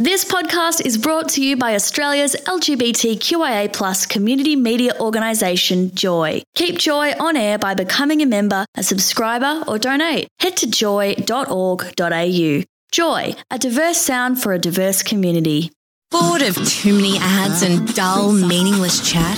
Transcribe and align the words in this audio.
This 0.00 0.24
podcast 0.24 0.86
is 0.86 0.96
brought 0.96 1.28
to 1.30 1.44
you 1.44 1.56
by 1.56 1.74
Australia's 1.74 2.36
LGBTQIA 2.46 3.72
plus 3.72 4.06
community 4.06 4.54
media 4.54 4.92
organisation, 5.00 5.92
Joy. 5.92 6.40
Keep 6.54 6.78
Joy 6.78 7.14
on 7.18 7.36
air 7.36 7.58
by 7.58 7.74
becoming 7.74 8.22
a 8.22 8.26
member, 8.26 8.64
a 8.76 8.84
subscriber, 8.84 9.64
or 9.66 9.76
donate. 9.76 10.28
Head 10.38 10.56
to 10.58 10.70
joy.org.au. 10.70 12.62
Joy, 12.92 13.34
a 13.50 13.58
diverse 13.58 13.98
sound 13.98 14.40
for 14.40 14.52
a 14.52 14.58
diverse 14.60 15.02
community. 15.02 15.72
Bored 16.12 16.42
of 16.42 16.54
too 16.68 16.94
many 16.94 17.16
ads 17.18 17.62
and 17.62 17.92
dull, 17.96 18.30
meaningless 18.30 19.00
chat? 19.00 19.36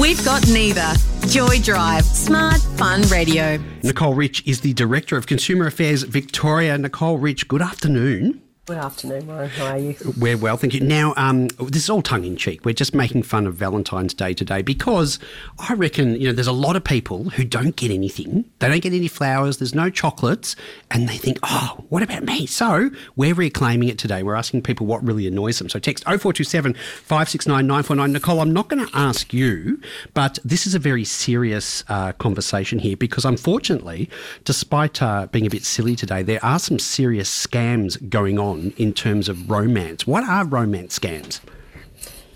We've 0.00 0.24
got 0.24 0.46
neither. 0.46 0.92
Joy 1.26 1.58
Drive, 1.58 2.04
smart, 2.04 2.60
fun 2.76 3.02
radio. 3.08 3.58
Nicole 3.82 4.14
Rich 4.14 4.46
is 4.46 4.60
the 4.60 4.72
Director 4.72 5.16
of 5.16 5.26
Consumer 5.26 5.66
Affairs 5.66 6.04
Victoria. 6.04 6.78
Nicole 6.78 7.18
Rich, 7.18 7.48
good 7.48 7.60
afternoon. 7.60 8.45
Good 8.66 8.78
afternoon, 8.78 9.28
Warren. 9.28 9.48
How 9.48 9.66
are 9.66 9.78
you? 9.78 9.94
We're 10.18 10.36
well, 10.36 10.56
thank 10.56 10.74
you. 10.74 10.80
Now, 10.80 11.14
um, 11.16 11.46
this 11.60 11.84
is 11.84 11.88
all 11.88 12.02
tongue 12.02 12.24
in 12.24 12.34
cheek. 12.34 12.64
We're 12.64 12.74
just 12.74 12.96
making 12.96 13.22
fun 13.22 13.46
of 13.46 13.54
Valentine's 13.54 14.12
Day 14.12 14.34
today 14.34 14.60
because 14.60 15.20
I 15.60 15.74
reckon, 15.74 16.20
you 16.20 16.26
know, 16.26 16.32
there's 16.32 16.48
a 16.48 16.52
lot 16.52 16.74
of 16.74 16.82
people 16.82 17.30
who 17.30 17.44
don't 17.44 17.76
get 17.76 17.92
anything. 17.92 18.44
They 18.58 18.68
don't 18.68 18.82
get 18.82 18.92
any 18.92 19.06
flowers, 19.06 19.58
there's 19.58 19.72
no 19.72 19.88
chocolates, 19.88 20.56
and 20.90 21.08
they 21.08 21.16
think, 21.16 21.38
oh, 21.44 21.84
what 21.90 22.02
about 22.02 22.24
me? 22.24 22.44
So 22.46 22.90
we're 23.14 23.34
reclaiming 23.34 23.88
it 23.88 23.98
today. 23.98 24.24
We're 24.24 24.34
asking 24.34 24.62
people 24.62 24.84
what 24.84 25.00
really 25.06 25.28
annoys 25.28 25.60
them. 25.60 25.68
So 25.68 25.78
text 25.78 26.02
0427 26.02 26.74
569 26.74 27.68
949. 27.68 28.12
Nicole, 28.12 28.40
I'm 28.40 28.52
not 28.52 28.66
going 28.66 28.84
to 28.84 28.96
ask 28.98 29.32
you, 29.32 29.80
but 30.12 30.40
this 30.44 30.66
is 30.66 30.74
a 30.74 30.80
very 30.80 31.04
serious 31.04 31.84
uh, 31.86 32.10
conversation 32.14 32.80
here 32.80 32.96
because 32.96 33.24
unfortunately, 33.24 34.10
despite 34.42 35.00
uh, 35.00 35.28
being 35.28 35.46
a 35.46 35.50
bit 35.50 35.64
silly 35.64 35.94
today, 35.94 36.24
there 36.24 36.44
are 36.44 36.58
some 36.58 36.80
serious 36.80 37.30
scams 37.46 37.96
going 38.10 38.40
on 38.40 38.55
in 38.76 38.92
terms 38.92 39.28
of 39.28 39.50
romance. 39.50 40.06
What 40.06 40.24
are 40.24 40.44
romance 40.44 40.98
scams? 40.98 41.40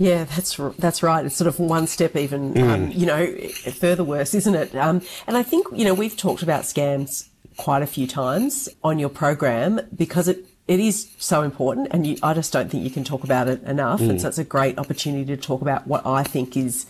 Yeah, 0.01 0.24
that's 0.24 0.56
that's 0.78 1.03
right. 1.03 1.27
It's 1.27 1.36
sort 1.36 1.47
of 1.47 1.58
one 1.58 1.86
step 1.86 2.17
even, 2.17 2.55
mm. 2.55 2.62
um, 2.62 2.91
you 2.91 3.05
know, 3.05 3.36
further 3.70 4.03
worse, 4.03 4.33
isn't 4.33 4.55
it? 4.55 4.75
Um, 4.75 5.03
and 5.27 5.36
I 5.36 5.42
think 5.42 5.67
you 5.75 5.84
know 5.84 5.92
we've 5.92 6.17
talked 6.17 6.42
about 6.42 6.62
scams 6.62 7.28
quite 7.58 7.83
a 7.83 7.86
few 7.86 8.06
times 8.06 8.67
on 8.83 8.98
your 8.98 9.11
program 9.11 9.83
because 9.95 10.27
it 10.27 10.47
it 10.67 10.80
is 10.80 11.11
so 11.19 11.42
important, 11.42 11.89
and 11.91 12.06
you, 12.06 12.17
I 12.23 12.33
just 12.33 12.50
don't 12.50 12.70
think 12.70 12.83
you 12.83 12.91
can 12.91 13.05
talk 13.05 13.25
about 13.25 13.47
it 13.47 13.62
enough. 13.64 14.00
Mm. 14.00 14.11
And 14.11 14.20
so 14.23 14.28
it's 14.28 14.39
a 14.39 14.45
great 14.45 14.78
opportunity 14.78 15.27
to 15.27 15.36
talk 15.36 15.61
about 15.61 15.86
what 15.86 16.06
I 16.06 16.23
think 16.23 16.56
is 16.56 16.86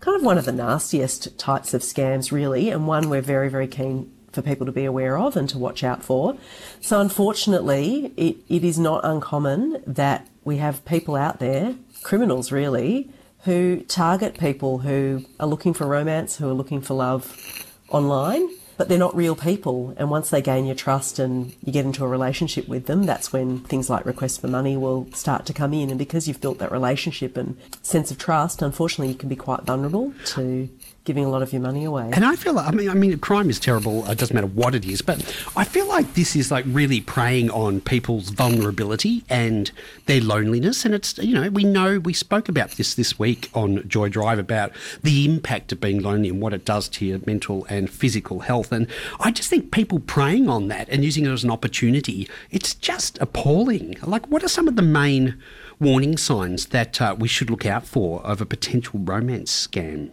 kind 0.00 0.14
of 0.14 0.22
one 0.22 0.36
of 0.36 0.44
the 0.44 0.52
nastiest 0.52 1.38
types 1.38 1.72
of 1.72 1.80
scams, 1.80 2.30
really, 2.30 2.68
and 2.68 2.86
one 2.86 3.08
we're 3.08 3.22
very 3.22 3.48
very 3.48 3.68
keen 3.68 4.12
for 4.32 4.42
people 4.42 4.66
to 4.66 4.72
be 4.72 4.84
aware 4.84 5.18
of 5.18 5.36
and 5.36 5.48
to 5.48 5.58
watch 5.58 5.82
out 5.82 6.02
for. 6.02 6.36
So, 6.80 7.00
unfortunately, 7.00 8.12
it, 8.16 8.36
it 8.48 8.64
is 8.64 8.78
not 8.78 9.04
uncommon 9.04 9.82
that 9.86 10.26
we 10.44 10.58
have 10.58 10.84
people 10.84 11.16
out 11.16 11.38
there, 11.38 11.74
criminals 12.02 12.50
really, 12.52 13.10
who 13.44 13.80
target 13.82 14.38
people 14.38 14.78
who 14.78 15.24
are 15.38 15.46
looking 15.46 15.74
for 15.74 15.86
romance, 15.86 16.36
who 16.36 16.48
are 16.48 16.54
looking 16.54 16.80
for 16.80 16.94
love 16.94 17.66
online 17.88 18.48
but 18.80 18.88
they're 18.88 18.96
not 18.96 19.14
real 19.14 19.36
people. 19.36 19.92
And 19.98 20.08
once 20.08 20.30
they 20.30 20.40
gain 20.40 20.64
your 20.64 20.74
trust 20.74 21.18
and 21.18 21.54
you 21.62 21.70
get 21.70 21.84
into 21.84 22.02
a 22.02 22.08
relationship 22.08 22.66
with 22.66 22.86
them, 22.86 23.02
that's 23.02 23.30
when 23.30 23.60
things 23.60 23.90
like 23.90 24.06
requests 24.06 24.38
for 24.38 24.48
money 24.48 24.74
will 24.74 25.06
start 25.12 25.44
to 25.44 25.52
come 25.52 25.74
in. 25.74 25.90
And 25.90 25.98
because 25.98 26.26
you've 26.26 26.40
built 26.40 26.60
that 26.60 26.72
relationship 26.72 27.36
and 27.36 27.58
sense 27.82 28.10
of 28.10 28.16
trust, 28.16 28.62
unfortunately, 28.62 29.12
you 29.12 29.18
can 29.18 29.28
be 29.28 29.36
quite 29.36 29.64
vulnerable 29.64 30.14
to 30.28 30.70
giving 31.10 31.24
a 31.24 31.28
lot 31.28 31.42
of 31.42 31.52
your 31.52 31.60
money 31.60 31.84
away. 31.84 32.08
And 32.12 32.24
I 32.24 32.36
feel 32.36 32.52
like, 32.52 32.68
I 32.68 32.70
mean, 32.70 32.88
I 32.88 32.94
mean, 32.94 33.18
crime 33.18 33.50
is 33.50 33.58
terrible. 33.58 34.08
It 34.08 34.16
doesn't 34.16 34.32
matter 34.32 34.46
what 34.46 34.76
it 34.76 34.84
is, 34.84 35.02
but 35.02 35.18
I 35.56 35.64
feel 35.64 35.88
like 35.88 36.14
this 36.14 36.36
is 36.36 36.52
like 36.52 36.64
really 36.68 37.00
preying 37.00 37.50
on 37.50 37.80
people's 37.80 38.28
vulnerability 38.28 39.24
and 39.28 39.72
their 40.06 40.20
loneliness. 40.20 40.84
And 40.84 40.94
it's, 40.94 41.18
you 41.18 41.34
know, 41.34 41.50
we 41.50 41.64
know 41.64 41.98
we 41.98 42.12
spoke 42.12 42.48
about 42.48 42.70
this 42.72 42.94
this 42.94 43.18
week 43.18 43.50
on 43.54 43.88
Joy 43.88 44.08
Drive 44.08 44.38
about 44.38 44.70
the 45.02 45.24
impact 45.24 45.72
of 45.72 45.80
being 45.80 46.00
lonely 46.00 46.28
and 46.28 46.40
what 46.40 46.54
it 46.54 46.64
does 46.64 46.88
to 46.90 47.04
your 47.04 47.18
mental 47.26 47.66
and 47.68 47.90
physical 47.90 48.40
health. 48.40 48.70
And 48.70 48.86
I 49.18 49.32
just 49.32 49.50
think 49.50 49.72
people 49.72 49.98
preying 49.98 50.48
on 50.48 50.68
that 50.68 50.88
and 50.90 51.02
using 51.02 51.26
it 51.26 51.30
as 51.30 51.42
an 51.42 51.50
opportunity, 51.50 52.28
it's 52.52 52.72
just 52.72 53.18
appalling. 53.20 53.96
Like, 54.04 54.28
what 54.28 54.44
are 54.44 54.48
some 54.48 54.68
of 54.68 54.76
the 54.76 54.82
main 54.82 55.42
warning 55.80 56.16
signs 56.16 56.66
that 56.66 57.00
uh, 57.00 57.16
we 57.18 57.26
should 57.26 57.50
look 57.50 57.66
out 57.66 57.84
for 57.84 58.22
of 58.22 58.40
a 58.40 58.46
potential 58.46 59.00
romance 59.00 59.66
scam? 59.66 60.12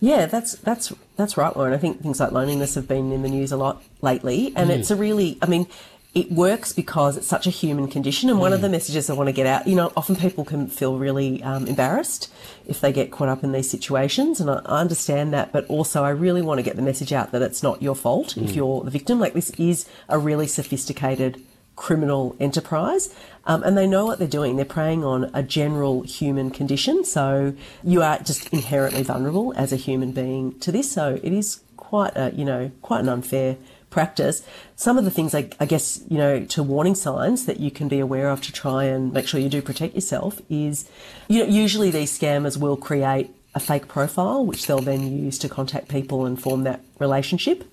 Yeah, 0.00 0.26
that's 0.26 0.54
that's 0.54 0.92
that's 1.16 1.36
right, 1.36 1.54
Warren. 1.54 1.74
I 1.74 1.78
think 1.78 2.02
things 2.02 2.20
like 2.20 2.32
loneliness 2.32 2.74
have 2.74 2.88
been 2.88 3.12
in 3.12 3.22
the 3.22 3.28
news 3.28 3.52
a 3.52 3.56
lot 3.56 3.82
lately, 4.00 4.52
and 4.56 4.70
mm. 4.70 4.78
it's 4.78 4.90
a 4.90 4.96
really, 4.96 5.38
I 5.42 5.46
mean, 5.46 5.66
it 6.14 6.32
works 6.32 6.72
because 6.72 7.18
it's 7.18 7.26
such 7.26 7.46
a 7.46 7.50
human 7.50 7.86
condition. 7.86 8.30
And 8.30 8.38
mm. 8.38 8.40
one 8.40 8.54
of 8.54 8.60
mm. 8.60 8.62
the 8.62 8.68
messages 8.70 9.10
I 9.10 9.12
want 9.12 9.28
to 9.28 9.32
get 9.32 9.46
out, 9.46 9.66
you 9.66 9.76
know, 9.76 9.92
often 9.98 10.16
people 10.16 10.44
can 10.46 10.68
feel 10.68 10.98
really 10.98 11.42
um, 11.42 11.66
embarrassed 11.66 12.32
if 12.66 12.80
they 12.80 12.92
get 12.92 13.10
caught 13.10 13.28
up 13.28 13.44
in 13.44 13.52
these 13.52 13.68
situations, 13.68 14.40
and 14.40 14.50
I, 14.50 14.62
I, 14.64 14.80
understand 14.80 15.34
that. 15.34 15.52
But 15.52 15.66
also, 15.66 16.02
I 16.02 16.10
really 16.10 16.40
want 16.40 16.58
to 16.58 16.62
get 16.62 16.76
the 16.76 16.82
message 16.82 17.12
out 17.12 17.32
that 17.32 17.42
it's 17.42 17.62
not 17.62 17.82
your 17.82 17.94
fault 17.94 18.28
mm. 18.28 18.42
if 18.42 18.56
you're 18.56 18.82
the 18.82 18.90
victim. 18.90 19.20
Like 19.20 19.34
this 19.34 19.50
is 19.50 19.86
a 20.08 20.18
really 20.18 20.46
sophisticated 20.46 21.42
criminal 21.80 22.36
enterprise. 22.38 23.12
Um, 23.46 23.62
and 23.62 23.76
they 23.76 23.86
know 23.86 24.04
what 24.04 24.18
they're 24.18 24.28
doing. 24.28 24.56
They're 24.56 24.66
preying 24.66 25.02
on 25.02 25.30
a 25.32 25.42
general 25.42 26.02
human 26.02 26.50
condition. 26.50 27.04
So 27.04 27.54
you 27.82 28.02
are 28.02 28.18
just 28.18 28.52
inherently 28.52 29.02
vulnerable 29.02 29.54
as 29.56 29.72
a 29.72 29.76
human 29.76 30.12
being 30.12 30.58
to 30.60 30.70
this. 30.70 30.92
So 30.92 31.18
it 31.22 31.32
is 31.32 31.62
quite 31.78 32.12
a, 32.16 32.32
you 32.32 32.44
know, 32.44 32.70
quite 32.82 33.00
an 33.00 33.08
unfair 33.08 33.56
practice. 33.88 34.42
Some 34.76 34.98
of 34.98 35.06
the 35.06 35.10
things, 35.10 35.34
I, 35.34 35.48
I 35.58 35.64
guess, 35.64 36.02
you 36.06 36.18
know, 36.18 36.44
to 36.44 36.62
warning 36.62 36.94
signs 36.94 37.46
that 37.46 37.60
you 37.60 37.70
can 37.70 37.88
be 37.88 37.98
aware 37.98 38.28
of 38.28 38.42
to 38.42 38.52
try 38.52 38.84
and 38.84 39.10
make 39.10 39.26
sure 39.26 39.40
you 39.40 39.48
do 39.48 39.62
protect 39.62 39.94
yourself 39.94 40.42
is, 40.50 40.86
you 41.28 41.38
know, 41.38 41.48
usually 41.48 41.90
these 41.90 42.16
scammers 42.16 42.58
will 42.58 42.76
create 42.76 43.30
a 43.54 43.58
fake 43.58 43.88
profile, 43.88 44.44
which 44.44 44.66
they'll 44.66 44.80
then 44.80 45.10
use 45.10 45.38
to 45.38 45.48
contact 45.48 45.88
people 45.88 46.26
and 46.26 46.40
form 46.40 46.64
that 46.64 46.82
relationship. 46.98 47.64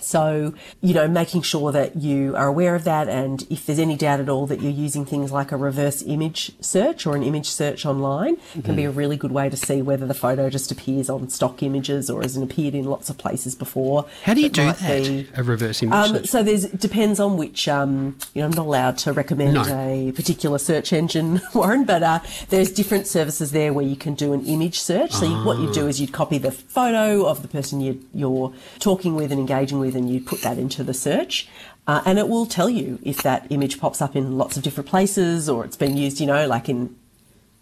So, 0.00 0.54
you 0.80 0.94
know, 0.94 1.08
making 1.08 1.42
sure 1.42 1.72
that 1.72 1.96
you 1.96 2.36
are 2.36 2.46
aware 2.46 2.74
of 2.74 2.84
that, 2.84 3.08
and 3.08 3.46
if 3.50 3.66
there's 3.66 3.78
any 3.78 3.96
doubt 3.96 4.20
at 4.20 4.28
all 4.28 4.46
that 4.46 4.60
you're 4.60 4.70
using 4.70 5.04
things 5.04 5.32
like 5.32 5.52
a 5.52 5.56
reverse 5.56 6.02
image 6.02 6.52
search 6.60 7.06
or 7.06 7.16
an 7.16 7.22
image 7.22 7.48
search 7.48 7.84
online, 7.84 8.36
mm-hmm. 8.36 8.60
can 8.62 8.76
be 8.76 8.84
a 8.84 8.90
really 8.90 9.16
good 9.16 9.32
way 9.32 9.48
to 9.48 9.56
see 9.56 9.82
whether 9.82 10.06
the 10.06 10.14
photo 10.14 10.48
just 10.50 10.70
appears 10.70 11.10
on 11.10 11.28
stock 11.28 11.62
images 11.62 12.08
or 12.08 12.22
hasn't 12.22 12.50
appeared 12.50 12.74
in 12.74 12.84
lots 12.84 13.10
of 13.10 13.18
places 13.18 13.54
before. 13.54 14.06
How 14.24 14.34
do 14.34 14.40
you 14.40 14.48
do 14.48 14.64
that? 14.64 14.78
Be, 14.80 15.28
a 15.34 15.42
reverse 15.42 15.82
image 15.82 15.94
um, 15.94 16.16
search? 16.16 16.26
So 16.26 16.42
there's 16.42 16.66
depends 16.66 17.20
on 17.20 17.36
which. 17.36 17.68
Um, 17.68 18.16
you 18.34 18.42
know, 18.42 18.46
I'm 18.46 18.52
not 18.52 18.66
allowed 18.66 18.98
to 18.98 19.12
recommend 19.12 19.54
no. 19.54 19.64
a 19.64 20.12
particular 20.12 20.58
search 20.58 20.92
engine, 20.92 21.40
Warren, 21.54 21.84
but 21.84 22.02
uh, 22.02 22.20
there's 22.50 22.70
different 22.70 23.06
services 23.06 23.52
there 23.52 23.72
where 23.72 23.84
you 23.84 23.96
can 23.96 24.14
do 24.14 24.32
an 24.32 24.44
image 24.46 24.80
search. 24.80 25.12
So 25.12 25.26
you, 25.26 25.44
what 25.44 25.58
you 25.58 25.72
do 25.72 25.86
ah. 25.86 25.88
is 25.88 26.00
you'd 26.00 26.12
copy 26.12 26.38
the 26.38 26.52
photo 26.52 27.26
of 27.26 27.42
the 27.42 27.48
person 27.48 27.80
you, 27.80 28.04
you're 28.14 28.52
talking 28.78 29.14
with 29.14 29.32
and 29.32 29.40
engaging 29.40 29.77
with 29.80 29.88
with 29.88 29.96
and 29.96 30.10
you 30.10 30.20
put 30.20 30.42
that 30.42 30.58
into 30.58 30.84
the 30.84 30.94
search. 30.94 31.48
Uh, 31.86 32.02
and 32.04 32.18
it 32.18 32.28
will 32.28 32.44
tell 32.44 32.68
you 32.68 32.98
if 33.02 33.22
that 33.22 33.46
image 33.50 33.80
pops 33.80 34.02
up 34.02 34.14
in 34.14 34.36
lots 34.36 34.56
of 34.58 34.62
different 34.62 34.88
places 34.88 35.48
or 35.48 35.64
it's 35.64 35.76
been 35.76 35.96
used, 35.96 36.20
you 36.20 36.26
know, 36.26 36.46
like 36.46 36.68
in 36.68 36.94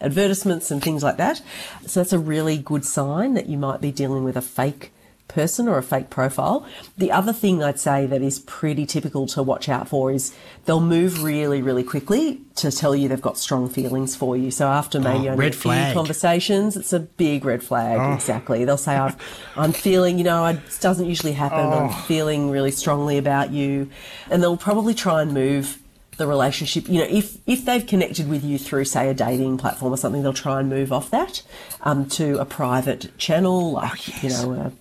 advertisements 0.00 0.70
and 0.70 0.82
things 0.82 1.04
like 1.04 1.16
that. 1.16 1.40
So 1.86 2.00
that's 2.00 2.12
a 2.12 2.18
really 2.18 2.58
good 2.58 2.84
sign 2.84 3.34
that 3.34 3.48
you 3.48 3.56
might 3.56 3.80
be 3.80 3.92
dealing 3.92 4.24
with 4.24 4.36
a 4.36 4.42
fake 4.42 4.92
person 5.28 5.68
or 5.68 5.78
a 5.78 5.82
fake 5.82 6.10
profile. 6.10 6.66
The 6.96 7.12
other 7.12 7.32
thing 7.32 7.62
I'd 7.62 7.80
say 7.80 8.06
that 8.06 8.22
is 8.22 8.40
pretty 8.40 8.86
typical 8.86 9.26
to 9.28 9.42
watch 9.42 9.68
out 9.68 9.88
for 9.88 10.10
is 10.10 10.34
they'll 10.64 10.80
move 10.80 11.22
really, 11.22 11.62
really 11.62 11.84
quickly 11.84 12.40
to 12.56 12.70
tell 12.70 12.94
you 12.94 13.08
they've 13.08 13.20
got 13.20 13.38
strong 13.38 13.68
feelings 13.68 14.16
for 14.16 14.36
you. 14.36 14.50
So 14.50 14.68
after 14.68 14.98
maybe 15.00 15.28
oh, 15.28 15.32
only 15.32 15.48
a 15.48 15.52
few 15.52 15.70
conversations, 15.92 16.76
it's 16.76 16.92
a 16.92 17.00
big 17.00 17.44
red 17.44 17.62
flag. 17.62 17.98
Oh. 18.00 18.14
Exactly. 18.14 18.64
They'll 18.64 18.76
say, 18.76 18.96
i 18.96 19.14
am 19.56 19.72
feeling, 19.72 20.18
you 20.18 20.24
know, 20.24 20.46
it 20.46 20.60
doesn't 20.80 21.06
usually 21.06 21.32
happen. 21.32 21.60
Oh. 21.60 21.86
I'm 21.86 22.02
feeling 22.04 22.50
really 22.50 22.70
strongly 22.70 23.18
about 23.18 23.50
you. 23.50 23.90
And 24.30 24.42
they'll 24.42 24.56
probably 24.56 24.94
try 24.94 25.22
and 25.22 25.32
move 25.32 25.78
the 26.16 26.26
relationship. 26.26 26.88
You 26.88 27.00
know, 27.00 27.08
if 27.10 27.36
if 27.46 27.64
they've 27.64 27.86
connected 27.86 28.28
with 28.28 28.42
you 28.42 28.58
through, 28.58 28.86
say, 28.86 29.08
a 29.08 29.14
dating 29.14 29.58
platform 29.58 29.92
or 29.92 29.96
something, 29.96 30.22
they'll 30.22 30.32
try 30.32 30.60
and 30.60 30.68
move 30.68 30.92
off 30.92 31.10
that 31.10 31.42
um, 31.82 32.08
to 32.10 32.38
a 32.38 32.44
private 32.44 33.16
channel, 33.18 33.72
like 33.72 33.92
oh, 33.92 34.18
yes. 34.22 34.22
you 34.22 34.30
know, 34.30 34.52
a 34.54 34.72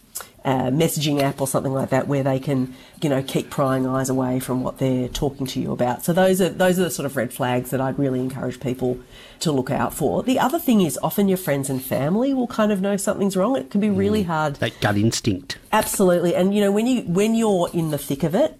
uh, 0.45 0.69
messaging 0.69 1.21
app 1.21 1.41
or 1.41 1.47
something 1.47 1.73
like 1.73 1.89
that 1.89 2.07
where 2.07 2.21
they 2.21 2.39
can, 2.39 2.75
you 3.01 3.09
know, 3.09 3.23
keep 3.23 3.49
prying 3.49 3.87
eyes 3.87 4.09
away 4.09 4.39
from 4.39 4.61
what 4.61 4.77
they're 4.77 5.09
talking 5.09 5.47
to 5.47 5.59
you 5.59 5.71
about. 5.71 6.05
So 6.05 6.13
those 6.13 6.39
are 6.39 6.49
those 6.49 6.79
are 6.79 6.83
the 6.83 6.91
sort 6.91 7.07
of 7.07 7.17
red 7.17 7.33
flags 7.33 7.71
that 7.71 7.81
I'd 7.81 7.97
really 7.97 8.19
encourage 8.19 8.59
people 8.59 8.99
to 9.39 9.51
look 9.51 9.71
out 9.71 9.93
for. 9.93 10.21
The 10.21 10.39
other 10.39 10.59
thing 10.59 10.81
is 10.81 10.99
often 11.01 11.27
your 11.27 11.39
friends 11.39 11.69
and 11.69 11.81
family 11.81 12.31
will 12.33 12.47
kind 12.47 12.71
of 12.71 12.79
know 12.79 12.95
something's 12.95 13.35
wrong. 13.35 13.57
It 13.57 13.71
can 13.71 13.81
be 13.81 13.89
really 13.89 14.23
mm, 14.23 14.27
hard. 14.27 14.55
That 14.57 14.79
gut 14.81 14.97
instinct. 14.97 15.57
Absolutely. 15.73 16.35
And 16.35 16.53
you 16.53 16.61
know, 16.61 16.71
when 16.71 16.85
you 16.85 17.01
when 17.01 17.33
you're 17.33 17.69
in 17.73 17.89
the 17.89 17.97
thick 17.97 18.21
of 18.23 18.35
it, 18.35 18.59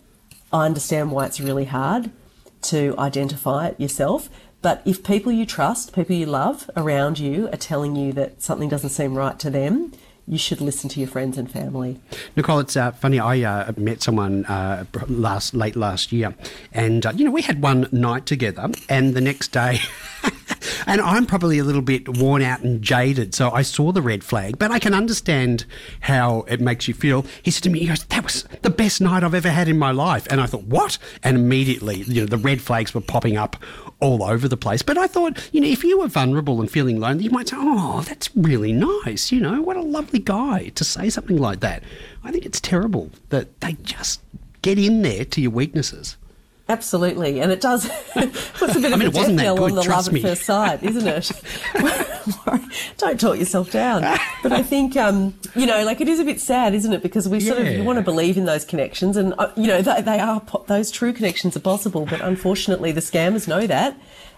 I 0.52 0.66
understand 0.66 1.12
why 1.12 1.28
it's 1.28 1.40
really 1.40 1.66
hard 1.66 2.10
to 2.64 2.96
identify 2.98 3.68
it 3.68 3.80
yourself. 3.80 4.28
But 4.64 4.82
if 4.86 5.04
people 5.04 5.32
you 5.32 5.46
trust, 5.46 5.94
people 5.94 6.16
you 6.16 6.26
love 6.26 6.68
around 6.76 7.20
you 7.20 7.48
are 7.50 7.58
telling 7.58 7.96
you 7.96 8.12
that 8.14 8.42
something 8.42 8.70
doesn't 8.70 8.90
seem 8.90 9.14
right 9.14 9.38
to 9.38 9.52
them, 9.52 9.92
you 10.28 10.38
should 10.38 10.62
listen 10.62 10.90
to 10.90 11.00
your 11.00 11.10
friends 11.10 11.38
and 11.38 11.50
family. 11.50 12.00
Nicole, 12.36 12.60
it's 12.60 12.76
uh, 12.76 12.92
funny. 12.92 13.20
I 13.20 13.42
uh, 13.42 13.72
met 13.78 14.02
someone 14.02 14.46
uh, 14.46 14.86
last 15.08 15.54
late 15.54 15.76
last 15.76 16.12
year, 16.12 16.36
and 16.74 17.06
uh, 17.06 17.14
you 17.16 17.26
know 17.26 17.32
we 17.32 17.44
had 17.44 17.62
one 17.62 17.88
night 17.92 18.26
together, 18.26 18.70
and 18.90 19.14
the 19.14 19.22
next 19.22 19.52
day. 19.52 19.80
and 20.88 21.02
I'm 21.02 21.26
probably 21.26 21.60
a 21.60 21.64
little 21.64 21.82
bit 21.82 22.18
worn 22.18 22.42
out 22.42 22.62
and 22.62 22.82
jaded, 22.82 23.36
so 23.36 23.52
I 23.52 23.62
saw 23.62 23.92
the 23.92 24.02
red 24.02 24.24
flag, 24.24 24.58
but 24.58 24.72
I 24.72 24.80
can 24.80 24.94
understand 24.94 25.66
how 26.02 26.42
it 26.48 26.60
makes 26.60 26.88
you 26.88 26.94
feel. 26.94 27.26
He 27.44 27.52
said 27.52 27.64
to 27.64 27.70
me, 27.70 27.80
he 27.80 27.88
goes, 27.88 28.04
that 28.06 28.24
was 28.24 28.44
the 28.62 28.70
best 28.70 29.02
night 29.02 29.24
I've 29.24 29.34
ever 29.34 29.50
had 29.50 29.68
in 29.68 29.78
my 29.78 29.92
life. 29.92 30.28
And 30.30 30.42
I 30.42 30.46
thought, 30.46 30.64
what? 30.64 30.98
And 31.24 31.38
immediately, 31.38 32.04
you 32.04 32.22
know, 32.22 32.28
the 32.28 32.38
red 32.38 32.62
flags 32.62 32.94
were 32.94 33.02
popping 33.02 33.38
up 33.38 33.58
all 34.06 34.24
over 34.24 34.48
the 34.48 34.56
place. 34.56 34.84
But 34.84 34.98
I 34.98 35.08
thought, 35.08 35.50
you 35.52 35.62
know, 35.62 35.68
if 35.68 35.84
you 35.84 36.00
were 36.00 36.08
vulnerable 36.08 36.62
and 36.62 36.70
feeling 36.70 37.00
lonely, 37.00 37.24
you 37.24 37.32
might 37.32 37.50
say, 37.50 37.58
oh, 37.60 38.02
that's 38.02 38.30
really 38.36 38.72
nice. 38.72 39.32
You 39.32 39.42
know, 39.42 39.62
what 39.62 39.78
a 39.78 39.82
lovely 39.82 40.20
guy 40.20 40.70
to 40.76 40.84
say 40.84 41.10
something 41.10 41.38
like 41.38 41.60
that. 41.62 41.84
I 42.24 42.32
think 42.32 42.46
it's 42.46 42.62
terrible 42.62 43.10
that 43.30 43.60
they 43.62 43.74
just 43.82 44.22
get 44.62 44.78
in 44.78 45.02
there 45.02 45.26
to 45.26 45.42
your 45.42 45.52
weaknesses. 45.52 46.18
Absolutely, 46.68 47.40
and 47.42 47.52
it 47.52 47.62
does. 47.62 47.88
puts 48.14 48.76
a 48.76 48.80
bit 48.80 48.92
I 48.92 48.96
mean, 48.96 49.08
of 49.10 49.16
a 49.16 49.20
death 49.20 49.32
knell 49.32 49.64
on 49.64 49.76
the 49.76 49.84
love 49.84 50.12
me. 50.12 50.20
at 50.22 50.30
first 50.30 50.44
sight, 50.44 50.82
isn't 50.82 51.08
it? 51.08 51.32
Don't 52.98 53.20
talk 53.20 53.38
yourself 53.38 53.72
down. 53.72 54.04
But 54.44 54.52
I 54.52 54.62
think 54.62 54.96
um, 54.96 55.34
you 55.56 55.66
know, 55.66 55.84
like 55.86 56.02
it 56.02 56.08
is 56.08 56.20
a 56.20 56.24
bit 56.24 56.40
sad, 56.40 56.76
isn't 56.76 56.94
it? 56.94 57.02
Because 57.02 57.28
we 57.28 57.40
sort 57.40 57.60
Yeah. 57.60 57.66
of 57.66 57.78
you 57.78 57.84
want 57.84 57.98
to 57.98 58.04
believe 58.04 58.38
in 58.38 58.46
those 58.46 58.64
connections, 58.64 59.18
and 59.18 59.34
uh, 59.40 59.52
you 59.56 59.66
know 59.68 59.82
they, 59.82 60.02
they 60.02 60.20
are 60.20 60.42
those 60.68 60.92
true 60.92 61.14
connections 61.14 61.56
are 61.58 61.60
possible. 61.62 62.06
But 62.06 62.22
unfortunately, 62.22 62.92
the 62.92 63.02
scammers 63.02 63.48
know 63.48 63.66
that, 63.66 63.98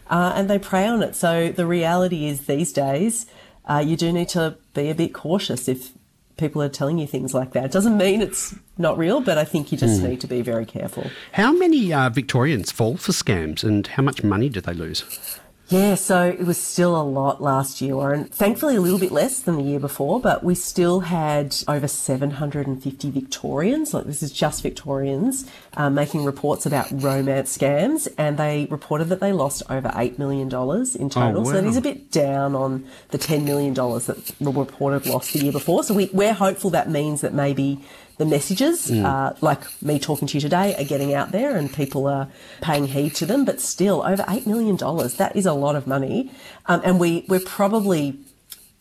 uh, 0.09 0.31
and 0.35 0.49
they 0.49 0.59
prey 0.59 0.87
on 0.87 1.03
it. 1.03 1.13
So 1.15 1.49
the 1.49 1.65
reality 1.65 2.25
is, 2.25 2.45
these 2.45 2.71
days, 2.71 3.25
uh, 3.65 3.83
you 3.85 3.97
do 3.97 4.13
need 4.13 4.29
to 4.29 4.55
be 4.73 4.89
a 4.89 4.95
bit 4.95 5.13
cautious 5.13 5.67
if 5.67 5.91
people 6.37 6.61
are 6.61 6.69
telling 6.69 6.97
you 6.97 7.07
things 7.07 7.33
like 7.33 7.53
that. 7.53 7.65
It 7.65 7.71
doesn't 7.71 7.97
mean 7.97 8.21
it's 8.21 8.55
not 8.77 8.97
real, 8.97 9.21
but 9.21 9.37
I 9.37 9.43
think 9.43 9.71
you 9.71 9.77
just 9.77 10.01
need 10.01 10.21
to 10.21 10.27
be 10.27 10.41
very 10.41 10.65
careful. 10.65 11.09
How 11.33 11.51
many 11.51 11.91
uh, 11.91 12.09
Victorians 12.09 12.71
fall 12.71 12.97
for 12.97 13.11
scams 13.11 13.63
and 13.63 13.87
how 13.87 14.03
much 14.03 14.23
money 14.23 14.49
do 14.49 14.61
they 14.61 14.73
lose? 14.73 15.39
Yeah, 15.69 15.95
so 15.95 16.23
it 16.23 16.45
was 16.45 16.57
still 16.57 16.95
a 16.95 17.03
lot 17.03 17.41
last 17.41 17.81
year, 17.81 17.97
Warren. 17.97 18.23
Thankfully, 18.25 18.77
a 18.77 18.81
little 18.81 18.99
bit 18.99 19.11
less 19.11 19.41
than 19.41 19.57
the 19.57 19.63
year 19.63 19.81
before, 19.81 20.21
but 20.21 20.41
we 20.41 20.55
still 20.55 21.01
had 21.01 21.57
over 21.67 21.89
750 21.89 23.11
Victorians, 23.11 23.93
like 23.93 24.05
this 24.05 24.23
is 24.23 24.31
just 24.31 24.63
Victorians, 24.63 25.45
uh, 25.75 25.89
making 25.89 26.23
reports 26.23 26.65
about 26.65 26.87
romance 26.91 27.57
scams, 27.57 28.07
and 28.17 28.37
they 28.37 28.67
reported 28.71 29.09
that 29.09 29.19
they 29.19 29.33
lost 29.33 29.61
over 29.69 29.89
$8 29.89 30.17
million 30.17 30.47
in 30.47 31.09
total. 31.09 31.43
So 31.43 31.51
that 31.51 31.63
wow. 31.63 31.69
is 31.69 31.75
a 31.75 31.81
bit 31.81 32.11
down 32.11 32.55
on 32.55 32.85
the 33.09 33.17
$10 33.17 33.43
million 33.43 33.73
that 33.73 34.35
were 34.39 34.51
reported 34.51 35.05
lost 35.05 35.33
the 35.33 35.39
year 35.39 35.51
before. 35.51 35.83
So 35.83 35.93
we, 35.93 36.09
we're 36.13 36.33
hopeful 36.33 36.69
that 36.69 36.89
means 36.89 37.19
that 37.19 37.33
maybe 37.33 37.83
the 38.17 38.25
messages, 38.25 38.89
uh, 38.91 39.35
like 39.41 39.61
me 39.81 39.99
talking 39.99 40.27
to 40.27 40.33
you 40.35 40.41
today, 40.41 40.75
are 40.75 40.83
getting 40.83 41.13
out 41.13 41.31
there 41.31 41.55
and 41.55 41.71
people 41.71 42.07
are 42.07 42.27
paying 42.61 42.87
heed 42.87 43.13
to 43.15 43.25
them. 43.25 43.45
But 43.45 43.61
still, 43.61 44.03
over 44.03 44.23
$8 44.23 44.47
million, 44.47 44.75
that 45.17 45.31
is 45.35 45.45
a 45.45 45.53
lot 45.53 45.75
of 45.75 45.85
money. 45.85 46.31
Um, 46.65 46.81
and 46.83 46.99
we, 46.99 47.25
we're 47.27 47.39
probably, 47.39 48.19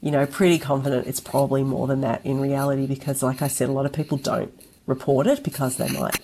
you 0.00 0.10
know, 0.10 0.26
pretty 0.26 0.58
confident 0.58 1.06
it's 1.06 1.20
probably 1.20 1.62
more 1.62 1.86
than 1.86 2.00
that 2.00 2.24
in 2.24 2.40
reality 2.40 2.86
because, 2.86 3.22
like 3.22 3.42
I 3.42 3.48
said, 3.48 3.68
a 3.68 3.72
lot 3.72 3.86
of 3.86 3.92
people 3.92 4.16
don't 4.16 4.52
report 4.86 5.26
it 5.26 5.42
because 5.42 5.76
they 5.76 5.88
might 5.88 6.20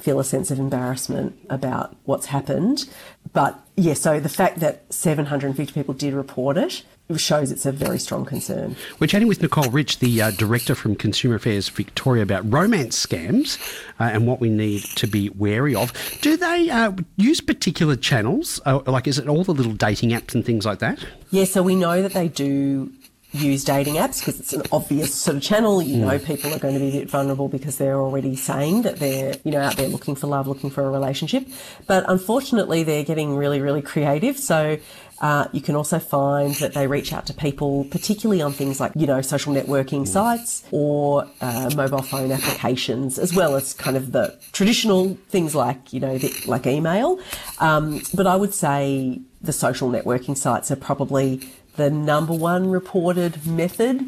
feel 0.00 0.20
a 0.20 0.24
sense 0.24 0.50
of 0.50 0.58
embarrassment 0.58 1.36
about 1.50 1.96
what's 2.04 2.26
happened. 2.26 2.88
But 3.32 3.58
yeah, 3.76 3.94
so 3.94 4.20
the 4.20 4.28
fact 4.28 4.60
that 4.60 4.92
750 4.92 5.72
people 5.72 5.94
did 5.94 6.14
report 6.14 6.56
it 6.56 6.82
shows 7.16 7.52
it's 7.52 7.66
a 7.66 7.72
very 7.72 7.98
strong 7.98 8.24
concern. 8.24 8.76
We're 8.98 9.06
chatting 9.06 9.28
with 9.28 9.42
Nicole 9.42 9.70
Rich, 9.70 9.98
the 9.98 10.22
uh, 10.22 10.30
Director 10.32 10.74
from 10.74 10.96
Consumer 10.96 11.34
Affairs 11.34 11.68
Victoria, 11.68 12.22
about 12.22 12.50
romance 12.50 13.04
scams 13.04 13.58
uh, 14.00 14.04
and 14.04 14.26
what 14.26 14.40
we 14.40 14.48
need 14.48 14.84
to 14.96 15.06
be 15.06 15.28
wary 15.30 15.74
of. 15.74 15.92
Do 16.22 16.36
they 16.36 16.70
uh, 16.70 16.92
use 17.16 17.40
particular 17.40 17.96
channels? 17.96 18.60
Uh, 18.64 18.80
like, 18.86 19.06
is 19.06 19.18
it 19.18 19.28
all 19.28 19.44
the 19.44 19.52
little 19.52 19.74
dating 19.74 20.10
apps 20.10 20.34
and 20.34 20.44
things 20.44 20.64
like 20.64 20.78
that? 20.78 21.04
Yeah, 21.30 21.44
so 21.44 21.62
we 21.62 21.74
know 21.74 22.00
that 22.00 22.12
they 22.12 22.28
do 22.28 22.90
use 23.34 23.64
dating 23.64 23.94
apps 23.94 24.20
because 24.20 24.38
it's 24.38 24.52
an 24.52 24.62
obvious 24.70 25.12
sort 25.14 25.36
of 25.36 25.42
channel. 25.42 25.82
You 25.82 25.98
know, 25.98 26.18
people 26.18 26.54
are 26.54 26.58
going 26.58 26.74
to 26.74 26.80
be 26.80 26.88
a 26.88 27.00
bit 27.00 27.10
vulnerable 27.10 27.48
because 27.48 27.78
they're 27.78 28.00
already 28.00 28.36
saying 28.36 28.82
that 28.82 28.96
they're, 28.96 29.34
you 29.44 29.50
know, 29.50 29.60
out 29.60 29.76
there 29.76 29.88
looking 29.88 30.14
for 30.14 30.28
love, 30.28 30.46
looking 30.46 30.70
for 30.70 30.84
a 30.84 30.90
relationship. 30.90 31.46
But 31.86 32.04
unfortunately, 32.08 32.84
they're 32.84 33.04
getting 33.04 33.34
really, 33.36 33.60
really 33.60 33.82
creative. 33.82 34.38
So 34.38 34.78
uh, 35.20 35.48
you 35.52 35.60
can 35.60 35.76
also 35.76 35.98
find 35.98 36.54
that 36.56 36.74
they 36.74 36.86
reach 36.86 37.12
out 37.12 37.26
to 37.26 37.34
people, 37.34 37.84
particularly 37.84 38.42
on 38.42 38.52
things 38.52 38.80
like, 38.80 38.92
you 38.94 39.06
know, 39.06 39.20
social 39.22 39.54
networking 39.54 40.06
sites 40.06 40.64
or 40.70 41.28
uh, 41.40 41.70
mobile 41.76 42.02
phone 42.02 42.32
applications, 42.32 43.18
as 43.18 43.34
well 43.34 43.54
as 43.54 43.74
kind 43.74 43.96
of 43.96 44.12
the 44.12 44.38
traditional 44.52 45.14
things 45.28 45.54
like, 45.54 45.92
you 45.92 46.00
know, 46.00 46.18
the, 46.18 46.32
like 46.46 46.66
email. 46.66 47.18
Um, 47.60 48.02
but 48.12 48.26
I 48.26 48.36
would 48.36 48.54
say 48.54 49.20
the 49.40 49.52
social 49.52 49.90
networking 49.90 50.36
sites 50.36 50.70
are 50.70 50.76
probably 50.76 51.40
the 51.76 51.90
number 51.90 52.32
one 52.32 52.70
reported 52.70 53.46
method 53.46 54.00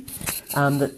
um, 0.54 0.78
that 0.78 0.92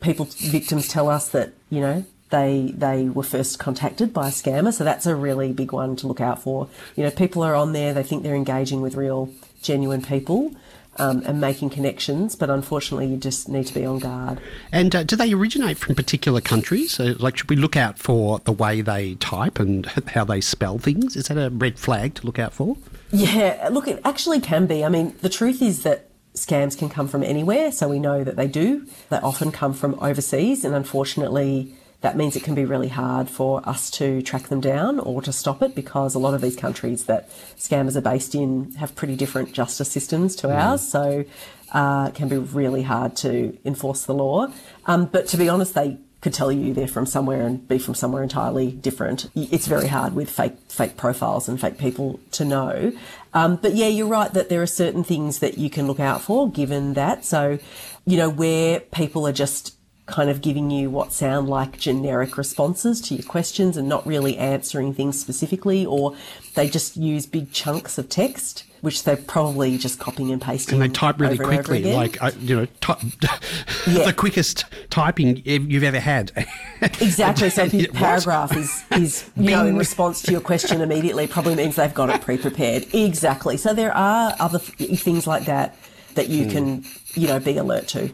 people 0.00 0.26
victims 0.26 0.88
tell 0.88 1.08
us 1.08 1.28
that 1.30 1.52
you 1.70 1.80
know 1.80 2.04
they 2.30 2.72
they 2.76 3.08
were 3.08 3.22
first 3.22 3.58
contacted 3.58 4.12
by 4.12 4.28
a 4.28 4.30
scammer. 4.30 4.72
So 4.72 4.84
that's 4.84 5.06
a 5.06 5.14
really 5.14 5.52
big 5.52 5.72
one 5.72 5.96
to 5.96 6.06
look 6.06 6.20
out 6.20 6.42
for. 6.42 6.68
You 6.96 7.04
know 7.04 7.10
people 7.10 7.42
are 7.42 7.54
on 7.54 7.72
there 7.72 7.94
they 7.94 8.02
think 8.02 8.22
they're 8.22 8.34
engaging 8.34 8.80
with 8.80 8.94
real 8.94 9.30
genuine 9.62 10.02
people 10.02 10.54
um, 10.96 11.22
and 11.26 11.40
making 11.40 11.70
connections 11.70 12.34
but 12.34 12.50
unfortunately 12.50 13.06
you 13.06 13.16
just 13.16 13.48
need 13.48 13.66
to 13.66 13.74
be 13.74 13.84
on 13.84 13.98
guard 13.98 14.40
And 14.72 14.94
uh, 14.94 15.04
do 15.04 15.16
they 15.16 15.32
originate 15.32 15.78
from 15.78 15.94
particular 15.94 16.40
countries? 16.40 16.98
Like, 16.98 17.36
should 17.36 17.50
we 17.50 17.56
look 17.56 17.76
out 17.76 17.98
for 17.98 18.40
the 18.40 18.52
way 18.52 18.80
they 18.80 19.14
type 19.16 19.58
and 19.60 19.86
how 19.86 20.24
they 20.24 20.40
spell 20.40 20.78
things? 20.78 21.16
Is 21.16 21.28
that 21.28 21.38
a 21.38 21.50
red 21.50 21.78
flag 21.78 22.14
to 22.16 22.26
look 22.26 22.38
out 22.38 22.52
for? 22.52 22.76
Yeah, 23.10 23.68
look, 23.70 23.88
it 23.88 24.00
actually 24.04 24.40
can 24.40 24.66
be. 24.66 24.84
I 24.84 24.88
mean, 24.88 25.14
the 25.22 25.28
truth 25.28 25.62
is 25.62 25.82
that 25.84 26.08
scams 26.34 26.76
can 26.76 26.88
come 26.88 27.08
from 27.08 27.22
anywhere, 27.22 27.72
so 27.72 27.88
we 27.88 27.98
know 27.98 28.22
that 28.24 28.36
they 28.36 28.46
do. 28.46 28.86
They 29.08 29.16
often 29.18 29.50
come 29.50 29.72
from 29.72 29.98
overseas, 30.00 30.64
and 30.64 30.74
unfortunately, 30.74 31.74
that 32.00 32.16
means 32.16 32.36
it 32.36 32.44
can 32.44 32.54
be 32.54 32.64
really 32.64 32.88
hard 32.88 33.28
for 33.28 33.66
us 33.68 33.90
to 33.90 34.22
track 34.22 34.44
them 34.44 34.60
down 34.60 35.00
or 35.00 35.20
to 35.22 35.32
stop 35.32 35.62
it 35.62 35.74
because 35.74 36.14
a 36.14 36.18
lot 36.18 36.32
of 36.32 36.40
these 36.40 36.54
countries 36.54 37.06
that 37.06 37.28
scammers 37.56 37.96
are 37.96 38.00
based 38.00 38.34
in 38.34 38.72
have 38.74 38.94
pretty 38.94 39.16
different 39.16 39.52
justice 39.52 39.90
systems 39.90 40.36
to 40.36 40.52
ours, 40.52 40.86
so 40.86 41.24
uh, 41.72 42.06
it 42.08 42.14
can 42.14 42.28
be 42.28 42.38
really 42.38 42.82
hard 42.82 43.16
to 43.16 43.58
enforce 43.64 44.04
the 44.04 44.14
law. 44.14 44.46
Um, 44.86 45.06
but 45.06 45.26
to 45.28 45.36
be 45.36 45.48
honest, 45.48 45.74
they 45.74 45.98
could 46.20 46.34
tell 46.34 46.50
you 46.50 46.74
they're 46.74 46.88
from 46.88 47.06
somewhere 47.06 47.46
and 47.46 47.66
be 47.68 47.78
from 47.78 47.94
somewhere 47.94 48.22
entirely 48.22 48.72
different. 48.72 49.30
It's 49.34 49.66
very 49.66 49.88
hard 49.88 50.14
with 50.14 50.30
fake 50.30 50.56
fake 50.68 50.96
profiles 50.96 51.48
and 51.48 51.60
fake 51.60 51.78
people 51.78 52.18
to 52.32 52.44
know. 52.44 52.92
Um, 53.34 53.56
but 53.56 53.74
yeah, 53.74 53.86
you're 53.86 54.08
right 54.08 54.32
that 54.32 54.48
there 54.48 54.62
are 54.62 54.66
certain 54.66 55.04
things 55.04 55.38
that 55.40 55.58
you 55.58 55.70
can 55.70 55.86
look 55.86 56.00
out 56.00 56.20
for 56.20 56.50
given 56.50 56.94
that. 56.94 57.24
So, 57.24 57.58
you 58.04 58.16
know, 58.16 58.28
where 58.28 58.80
people 58.80 59.28
are 59.28 59.32
just 59.32 59.77
kind 60.08 60.30
of 60.30 60.40
giving 60.40 60.70
you 60.70 60.90
what 60.90 61.12
sound 61.12 61.48
like 61.48 61.78
generic 61.78 62.36
responses 62.38 63.00
to 63.02 63.14
your 63.14 63.22
questions 63.24 63.76
and 63.76 63.88
not 63.88 64.06
really 64.06 64.36
answering 64.38 64.94
things 64.94 65.20
specifically, 65.20 65.84
or 65.84 66.16
they 66.54 66.68
just 66.68 66.96
use 66.96 67.26
big 67.26 67.52
chunks 67.52 67.98
of 67.98 68.08
text, 68.08 68.64
which 68.80 69.04
they're 69.04 69.16
probably 69.18 69.76
just 69.76 69.98
copying 69.98 70.30
and 70.32 70.40
pasting. 70.40 70.80
And 70.80 70.90
they 70.90 70.94
type 70.94 71.20
really 71.20 71.34
over 71.34 71.42
and 71.44 71.52
over 71.52 71.62
quickly, 71.62 71.92
like, 71.92 72.20
uh, 72.22 72.30
you 72.40 72.56
know, 72.56 72.66
type, 72.80 72.98
Yeah. 73.86 74.06
the 74.06 74.14
quickest 74.16 74.64
typing 74.88 75.42
you've 75.44 75.84
ever 75.84 76.00
had. 76.00 76.32
Exactly. 76.80 77.50
So 77.50 77.64
if 77.64 77.74
your 77.74 77.92
paragraph 77.92 78.56
is, 78.56 78.84
is 78.92 79.28
you 79.36 79.50
know, 79.50 79.66
in 79.66 79.76
response 79.76 80.22
to 80.22 80.32
your 80.32 80.40
question 80.40 80.80
immediately, 80.80 81.26
probably 81.26 81.56
means 81.56 81.74
they've 81.76 81.92
got 81.92 82.08
it 82.08 82.20
pre-prepared. 82.22 82.86
Exactly. 82.94 83.56
So 83.56 83.74
there 83.74 83.92
are 83.92 84.34
other 84.38 84.60
th- 84.60 85.00
things 85.00 85.26
like 85.26 85.46
that 85.46 85.76
that 86.14 86.28
you 86.28 86.46
can, 86.46 86.84
you 87.14 87.26
know, 87.26 87.40
be 87.40 87.56
alert 87.56 87.88
to. 87.88 88.12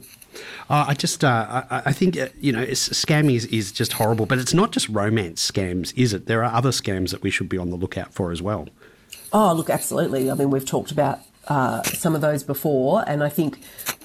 Uh, 0.70 0.86
I 0.88 0.94
just, 0.94 1.24
uh, 1.24 1.64
I, 1.70 1.82
I 1.86 1.92
think, 1.92 2.16
uh, 2.16 2.28
you 2.40 2.52
know, 2.52 2.62
it's, 2.62 2.88
scam 2.88 3.32
is, 3.32 3.46
is 3.46 3.72
just 3.72 3.94
horrible, 3.94 4.26
but 4.26 4.38
it's 4.38 4.54
not 4.54 4.72
just 4.72 4.88
romance 4.88 5.50
scams, 5.50 5.92
is 5.96 6.12
it? 6.12 6.26
There 6.26 6.44
are 6.44 6.52
other 6.52 6.70
scams 6.70 7.10
that 7.10 7.22
we 7.22 7.30
should 7.30 7.48
be 7.48 7.58
on 7.58 7.70
the 7.70 7.76
lookout 7.76 8.12
for 8.12 8.32
as 8.32 8.42
well. 8.42 8.68
Oh, 9.32 9.52
look, 9.52 9.70
absolutely. 9.70 10.30
I 10.30 10.34
mean, 10.34 10.50
we've 10.50 10.64
talked 10.64 10.90
about 10.90 11.20
uh, 11.48 11.82
some 11.82 12.14
of 12.14 12.20
those 12.20 12.42
before, 12.42 13.04
and 13.06 13.22
I 13.22 13.28
think, 13.28 13.58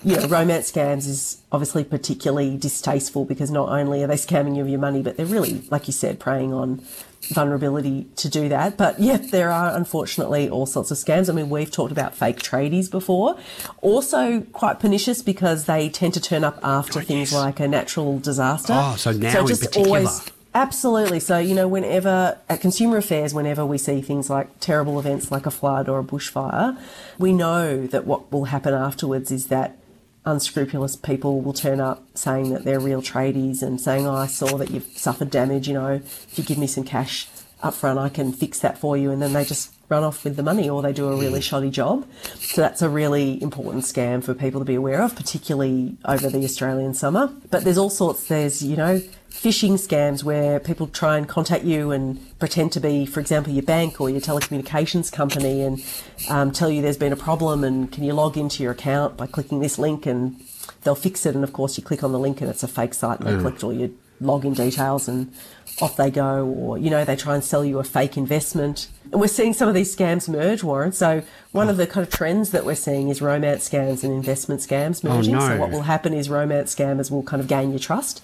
you 0.04 0.16
know, 0.16 0.28
romance 0.28 0.72
scams 0.72 1.08
is 1.08 1.42
obviously 1.52 1.84
particularly 1.84 2.58
distasteful 2.58 3.26
because 3.26 3.52
not 3.52 3.70
only 3.70 4.04
are 4.04 4.08
they 4.08 4.16
scamming 4.16 4.56
you 4.56 4.62
of 4.62 4.70
your 4.70 4.80
money, 4.80 5.02
but 5.02 5.18
they're 5.18 5.26
really, 5.26 5.64
like 5.70 5.88
you 5.88 5.94
said, 5.94 6.20
preying 6.20 6.54
on 6.54 6.82
vulnerability 7.22 8.08
to 8.16 8.30
do 8.30 8.50
that. 8.50 8.78
But 8.78 9.00
yeah, 9.00 9.18
there 9.18 9.52
are 9.52 9.76
unfortunately 9.76 10.50
all 10.50 10.66
sorts 10.66 10.92
of 10.92 10.98
scams. 10.98 11.30
I 11.30 11.34
mean, 11.34 11.50
we've 11.50 11.70
talked 11.72 11.92
about 11.92 12.16
fake 12.16 12.38
tradies 12.40 12.90
before. 12.90 13.38
Also 13.82 14.42
quite 14.54 14.80
pernicious 14.80 15.22
because 15.22 15.66
they 15.66 15.90
tend 15.90 16.14
to 16.16 16.22
turn 16.22 16.44
up 16.44 16.60
after 16.64 17.00
Oh, 17.00 17.04
things 17.04 17.32
yes. 17.32 17.40
like 17.42 17.60
a 17.60 17.68
natural 17.68 18.20
disaster. 18.20 18.74
Oh, 18.76 18.96
so 18.98 19.12
now 19.12 19.42
in 19.42 19.48
just 19.48 19.64
particular. 19.64 20.08
Absolutely. 20.56 21.20
So, 21.20 21.38
you 21.38 21.54
know, 21.54 21.68
whenever 21.68 22.40
at 22.50 22.60
Consumer 22.60 22.98
Affairs, 22.98 23.36
whenever 23.36 23.64
we 23.64 23.78
see 23.78 24.02
things 24.02 24.32
like 24.32 24.60
terrible 24.60 24.98
events 24.98 25.32
like 25.32 25.46
a 25.46 25.52
flood 25.52 25.88
or 25.88 26.00
a 26.00 26.04
bushfire, 26.04 26.76
we 27.20 27.34
know 27.34 27.86
that 27.86 28.06
what 28.08 28.32
will 28.32 28.46
happen 28.46 28.74
afterwards 28.74 29.30
is 29.32 29.48
that 29.48 29.78
unscrupulous 30.26 30.96
people 30.96 31.42
will 31.42 31.54
turn 31.54 31.80
up 31.80 32.04
saying 32.14 32.52
that 32.52 32.64
they're 32.64 32.80
real 32.80 33.02
tradies 33.02 33.62
and 33.62 33.80
saying, 33.80 34.06
"Oh, 34.08 34.16
I 34.16 34.28
saw 34.28 34.58
that 34.58 34.72
you've 34.72 34.98
suffered 34.98 35.30
damage. 35.30 35.68
You 35.68 35.76
know, 35.76 35.88
if 35.88 36.38
you 36.38 36.44
give 36.44 36.58
me 36.58 36.68
some 36.68 36.84
cash 36.84 37.28
up 37.62 37.74
front, 37.74 38.00
I 38.00 38.10
can 38.10 38.32
fix 38.32 38.60
that 38.60 38.78
for 38.78 38.98
you." 38.98 39.12
And 39.12 39.22
then 39.22 39.34
they 39.34 39.46
just 39.46 39.74
run 39.90 40.04
off 40.04 40.24
with 40.24 40.36
the 40.36 40.44
money, 40.44 40.70
or 40.70 40.82
they 40.82 40.94
do 40.94 41.10
a 41.10 41.16
really 41.16 41.42
shoddy 41.42 41.70
job. 41.70 42.06
So 42.36 42.62
that's 42.62 42.82
a 42.82 42.90
really 42.90 43.42
important 43.42 43.84
scam 43.84 44.24
for 44.24 44.34
people 44.34 44.62
to 44.62 44.66
be 44.66 44.76
aware 44.76 45.02
of, 45.02 45.16
particularly 45.16 45.98
over 46.06 46.30
the 46.30 46.44
Australian 46.44 46.94
summer. 46.94 47.34
But 47.50 47.64
there's 47.64 47.78
all 47.78 47.90
sorts. 47.90 48.28
There's 48.28 48.64
you 48.64 48.78
know 48.78 49.02
phishing 49.30 49.74
scams 49.74 50.24
where 50.24 50.60
people 50.60 50.88
try 50.88 51.18
and 51.18 51.28
contact 51.28 51.64
you 51.64 51.92
and 51.92 52.20
pretend 52.40 52.72
to 52.74 52.80
be, 52.80 53.06
for 53.06 53.20
example, 53.20 53.54
your 53.54 53.64
bank 53.64 54.02
or 54.02 54.10
your 54.10 54.20
telecommunications 54.20 55.12
company 55.12 55.62
and 55.62 55.84
um, 56.30 56.52
tell 56.52 56.70
you 56.70 56.82
there's 56.82 56.98
been 56.98 57.14
a 57.14 57.18
problem 57.18 57.64
and 57.64 57.92
can 57.92 58.04
you 58.04 58.12
log 58.14 58.38
into 58.38 58.64
your 58.64 58.74
account 58.74 59.16
by 59.16 59.26
clicking 59.26 59.60
this 59.60 59.80
link 59.80 60.06
and 60.06 60.44
they'll 60.84 60.96
fix 60.96 61.26
it. 61.26 61.36
And 61.36 61.44
of 61.44 61.54
course, 61.54 61.78
you 61.78 61.84
click 61.84 62.04
on 62.04 62.12
the 62.12 62.20
link 62.20 62.42
and 62.42 62.50
it's 62.50 62.64
a 62.64 62.68
fake 62.68 62.94
site 62.94 63.20
and 63.20 63.28
they 63.28 63.38
collect 63.38 63.64
all 63.64 63.74
your 63.74 63.90
login 64.22 64.56
details 64.56 65.08
and 65.08 65.34
off 65.82 65.96
they 65.98 66.12
go. 66.12 66.46
Or, 66.46 66.78
you 66.78 66.90
know, 66.90 67.06
they 67.06 67.16
try 67.16 67.36
and 67.36 67.44
sell 67.44 67.64
you 67.64 67.80
a 67.80 67.84
fake 67.84 68.18
investment. 68.18 68.90
And 69.12 69.20
we're 69.20 69.28
seeing 69.28 69.54
some 69.54 69.68
of 69.68 69.74
these 69.74 69.96
scams 69.96 70.30
merge, 70.30 70.64
Warren. 70.64 70.92
So 70.92 71.24
one 71.52 71.70
of 71.70 71.78
the 71.78 71.88
kind 71.88 72.06
of 72.06 72.14
trends 72.14 72.52
that 72.52 72.66
we're 72.66 72.76
seeing 72.76 73.10
is 73.10 73.22
romance 73.22 73.68
scams 73.70 74.04
and 74.04 74.14
investment 74.14 74.62
scams 74.62 75.04
oh, 75.06 75.16
merging. 75.16 75.34
no. 75.34 75.40
So 75.40 75.58
what 75.58 75.72
will 75.72 75.84
happen 75.84 76.14
is 76.14 76.30
romance 76.30 76.76
scammers 76.76 77.10
will 77.10 77.24
kind 77.24 77.42
of 77.42 77.48
gain 77.48 77.72
your 77.72 77.80
trust 77.80 78.24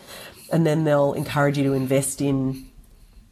and 0.52 0.66
then 0.66 0.84
they'll 0.84 1.14
encourage 1.14 1.58
you 1.58 1.64
to 1.64 1.74
invest 1.74 2.22
in 2.22 2.68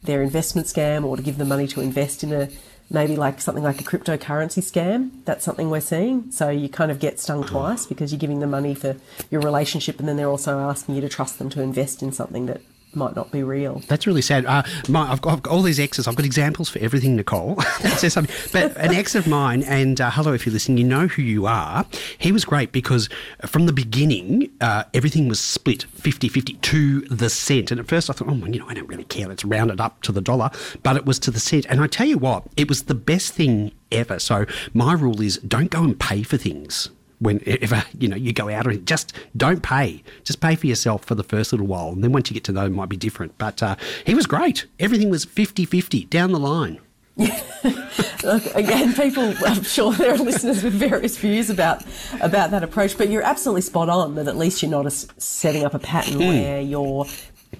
their 0.03 0.21
investment 0.21 0.67
scam 0.67 1.05
or 1.05 1.15
to 1.15 1.23
give 1.23 1.37
them 1.37 1.47
money 1.47 1.67
to 1.67 1.81
invest 1.81 2.23
in 2.23 2.33
a 2.33 2.49
maybe 2.93 3.15
like 3.15 3.41
something 3.41 3.63
like 3.63 3.81
a 3.81 3.83
cryptocurrency 3.83 4.61
scam. 4.63 5.11
That's 5.25 5.43
something 5.43 5.69
we're 5.69 5.81
seeing. 5.81 6.31
So 6.31 6.49
you 6.49 6.69
kind 6.69 6.91
of 6.91 6.99
get 6.99 7.19
stung 7.19 7.43
twice 7.43 7.85
because 7.85 8.11
you're 8.11 8.19
giving 8.19 8.39
them 8.39 8.51
money 8.51 8.75
for 8.75 8.95
your 9.31 9.41
relationship 9.41 9.99
and 9.99 10.07
then 10.07 10.15
they're 10.15 10.29
also 10.29 10.59
asking 10.59 10.95
you 10.95 11.01
to 11.01 11.09
trust 11.09 11.39
them 11.39 11.49
to 11.49 11.61
invest 11.61 12.03
in 12.03 12.11
something 12.11 12.45
that 12.45 12.61
might 12.95 13.15
not 13.15 13.31
be 13.31 13.43
real. 13.43 13.81
That's 13.87 14.07
really 14.07 14.21
sad. 14.21 14.45
Uh, 14.45 14.63
my, 14.87 15.11
I've, 15.11 15.21
got, 15.21 15.33
I've 15.33 15.43
got 15.43 15.53
all 15.53 15.61
these 15.61 15.79
exes. 15.79 16.07
I've 16.07 16.15
got 16.15 16.25
examples 16.25 16.69
for 16.69 16.79
everything, 16.79 17.15
Nicole. 17.15 17.55
that 17.81 17.99
says 17.99 18.13
something. 18.13 18.35
But 18.51 18.75
an 18.77 18.93
ex 18.95 19.15
of 19.15 19.27
mine, 19.27 19.63
and 19.63 19.99
uh, 19.99 20.11
hello 20.11 20.33
if 20.33 20.45
you're 20.45 20.53
listening, 20.53 20.77
you 20.77 20.83
know 20.83 21.07
who 21.07 21.21
you 21.21 21.45
are. 21.45 21.85
He 22.17 22.31
was 22.31 22.45
great 22.45 22.71
because 22.71 23.09
from 23.45 23.65
the 23.65 23.73
beginning, 23.73 24.49
uh, 24.61 24.83
everything 24.93 25.27
was 25.27 25.39
split 25.39 25.83
50 25.83 26.29
50 26.29 26.53
to 26.53 27.01
the 27.01 27.29
cent. 27.29 27.71
And 27.71 27.79
at 27.79 27.87
first 27.87 28.09
I 28.09 28.13
thought, 28.13 28.29
oh, 28.29 28.33
well, 28.33 28.49
you 28.49 28.59
know, 28.59 28.67
I 28.67 28.73
don't 28.73 28.87
really 28.87 29.05
care. 29.05 29.27
Let's 29.27 29.45
round 29.45 29.71
it 29.71 29.79
up 29.79 30.01
to 30.03 30.11
the 30.11 30.21
dollar. 30.21 30.49
But 30.83 30.95
it 30.95 31.05
was 31.05 31.19
to 31.19 31.31
the 31.31 31.39
cent. 31.39 31.65
And 31.69 31.81
I 31.81 31.87
tell 31.87 32.07
you 32.07 32.17
what, 32.17 32.45
it 32.57 32.69
was 32.69 32.83
the 32.83 32.95
best 32.95 33.33
thing 33.33 33.71
ever. 33.91 34.19
So 34.19 34.45
my 34.73 34.93
rule 34.93 35.21
is 35.21 35.37
don't 35.37 35.69
go 35.69 35.83
and 35.83 35.99
pay 35.99 36.23
for 36.23 36.37
things 36.37 36.89
whenever 37.23 37.83
you 37.97 38.07
know 38.07 38.15
you 38.15 38.33
go 38.33 38.49
out 38.49 38.67
and 38.67 38.85
just 38.85 39.13
don't 39.35 39.63
pay. 39.63 40.03
Just 40.23 40.41
pay 40.41 40.55
for 40.55 40.67
yourself 40.67 41.05
for 41.05 41.15
the 41.15 41.23
first 41.23 41.51
little 41.53 41.67
while 41.67 41.89
and 41.89 42.03
then 42.03 42.11
once 42.11 42.29
you 42.29 42.33
get 42.33 42.43
to 42.45 42.51
know 42.51 42.65
it 42.65 42.71
might 42.71 42.89
be 42.89 42.97
different. 42.97 43.37
But 43.37 43.63
uh, 43.63 43.75
he 44.05 44.13
was 44.13 44.27
great. 44.27 44.65
Everything 44.79 45.09
was 45.09 45.25
50-50 45.25 46.09
down 46.09 46.31
the 46.31 46.39
line. 46.39 46.79
Look, 47.15 48.43
again, 48.55 48.93
people, 48.93 49.33
I'm 49.45 49.61
sure 49.63 49.93
there 49.93 50.15
are 50.15 50.17
listeners 50.17 50.63
with 50.63 50.73
various 50.73 51.15
views 51.15 51.51
about 51.51 51.83
about 52.21 52.49
that 52.51 52.63
approach, 52.63 52.97
but 52.97 53.09
you're 53.09 53.21
absolutely 53.21 53.61
spot 53.61 53.87
on 53.87 54.15
that 54.15 54.27
at 54.27 54.35
least 54.35 54.63
you're 54.63 54.71
not 54.71 54.87
a, 54.87 54.91
setting 54.91 55.63
up 55.63 55.75
a 55.75 55.79
pattern 55.79 56.17
where 56.17 56.59
you're 56.59 57.05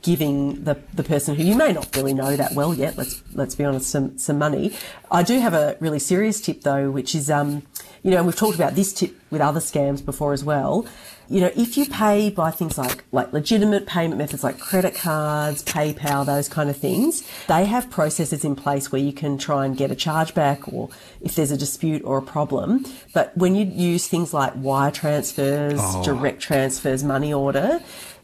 giving 0.01 0.63
the, 0.63 0.79
the 0.93 1.03
person 1.03 1.35
who 1.35 1.43
you 1.43 1.55
may 1.55 1.71
not 1.71 1.95
really 1.95 2.13
know 2.13 2.35
that 2.35 2.53
well 2.53 2.73
yet, 2.73 2.97
let's 2.97 3.21
let's 3.33 3.53
be 3.53 3.63
honest, 3.63 3.89
some 3.89 4.17
some 4.17 4.39
money. 4.39 4.75
I 5.11 5.21
do 5.21 5.39
have 5.39 5.53
a 5.53 5.77
really 5.79 5.99
serious 5.99 6.41
tip 6.41 6.61
though, 6.61 6.89
which 6.89 7.13
is 7.13 7.29
um, 7.29 7.61
you 8.03 8.11
know, 8.11 8.17
and 8.17 8.25
we've 8.25 8.35
talked 8.35 8.55
about 8.55 8.75
this 8.75 8.93
tip 8.93 9.15
with 9.31 9.41
other 9.41 9.59
scams 9.59 10.03
before 10.03 10.33
as 10.33 10.43
well. 10.43 10.85
You 11.29 11.39
know, 11.39 11.51
if 11.55 11.77
you 11.77 11.85
pay 11.85 12.29
by 12.29 12.51
things 12.51 12.77
like 12.77 13.05
like 13.13 13.31
legitimate 13.31 13.87
payment 13.87 14.17
methods 14.17 14.43
like 14.43 14.59
credit 14.59 14.93
cards, 14.93 15.63
PayPal, 15.63 16.25
those 16.25 16.49
kind 16.49 16.69
of 16.69 16.75
things, 16.75 17.23
they 17.47 17.63
have 17.65 17.89
processes 17.89 18.43
in 18.43 18.55
place 18.55 18.91
where 18.91 19.01
you 19.01 19.13
can 19.13 19.37
try 19.37 19.65
and 19.65 19.77
get 19.77 19.89
a 19.89 19.95
chargeback 19.95 20.71
or 20.71 20.89
if 21.21 21.35
there's 21.35 21.49
a 21.49 21.57
dispute 21.57 22.03
or 22.03 22.17
a 22.17 22.21
problem. 22.21 22.85
But 23.13 23.35
when 23.37 23.55
you 23.55 23.65
use 23.65 24.07
things 24.07 24.33
like 24.33 24.51
wire 24.55 24.91
transfers, 24.91 25.79
oh. 25.81 26.03
direct 26.03 26.41
transfers, 26.41 27.05
money 27.05 27.33
order, 27.33 27.81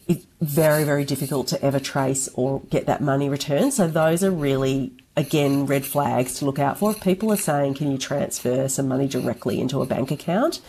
it's 0.10 0.26
very, 0.42 0.84
very 0.84 1.06
difficult 1.06 1.48
to 1.50 1.64
ever 1.64 1.80
trace 1.80 2.28
or 2.34 2.62
get 2.72 2.88
that 2.88 3.00
money 3.00 3.30
returned. 3.30 3.74
So 3.74 3.88
those 3.88 4.24
are 4.24 4.32
really, 4.32 4.92
again, 5.16 5.68
red 5.68 5.86
flags 5.86 6.40
to 6.40 6.46
look 6.46 6.58
out 6.58 6.80
for. 6.80 6.92
If 6.92 7.02
people 7.02 7.32
are 7.32 7.38
saying, 7.38 7.76
can 7.76 7.92
you 7.92 8.00
transfer 8.00 8.68
some 8.68 8.88
money 8.88 9.08
directly 9.08 9.62
into 9.62 9.84
a 9.84 9.86
bank 9.86 10.10
account? 10.10 10.62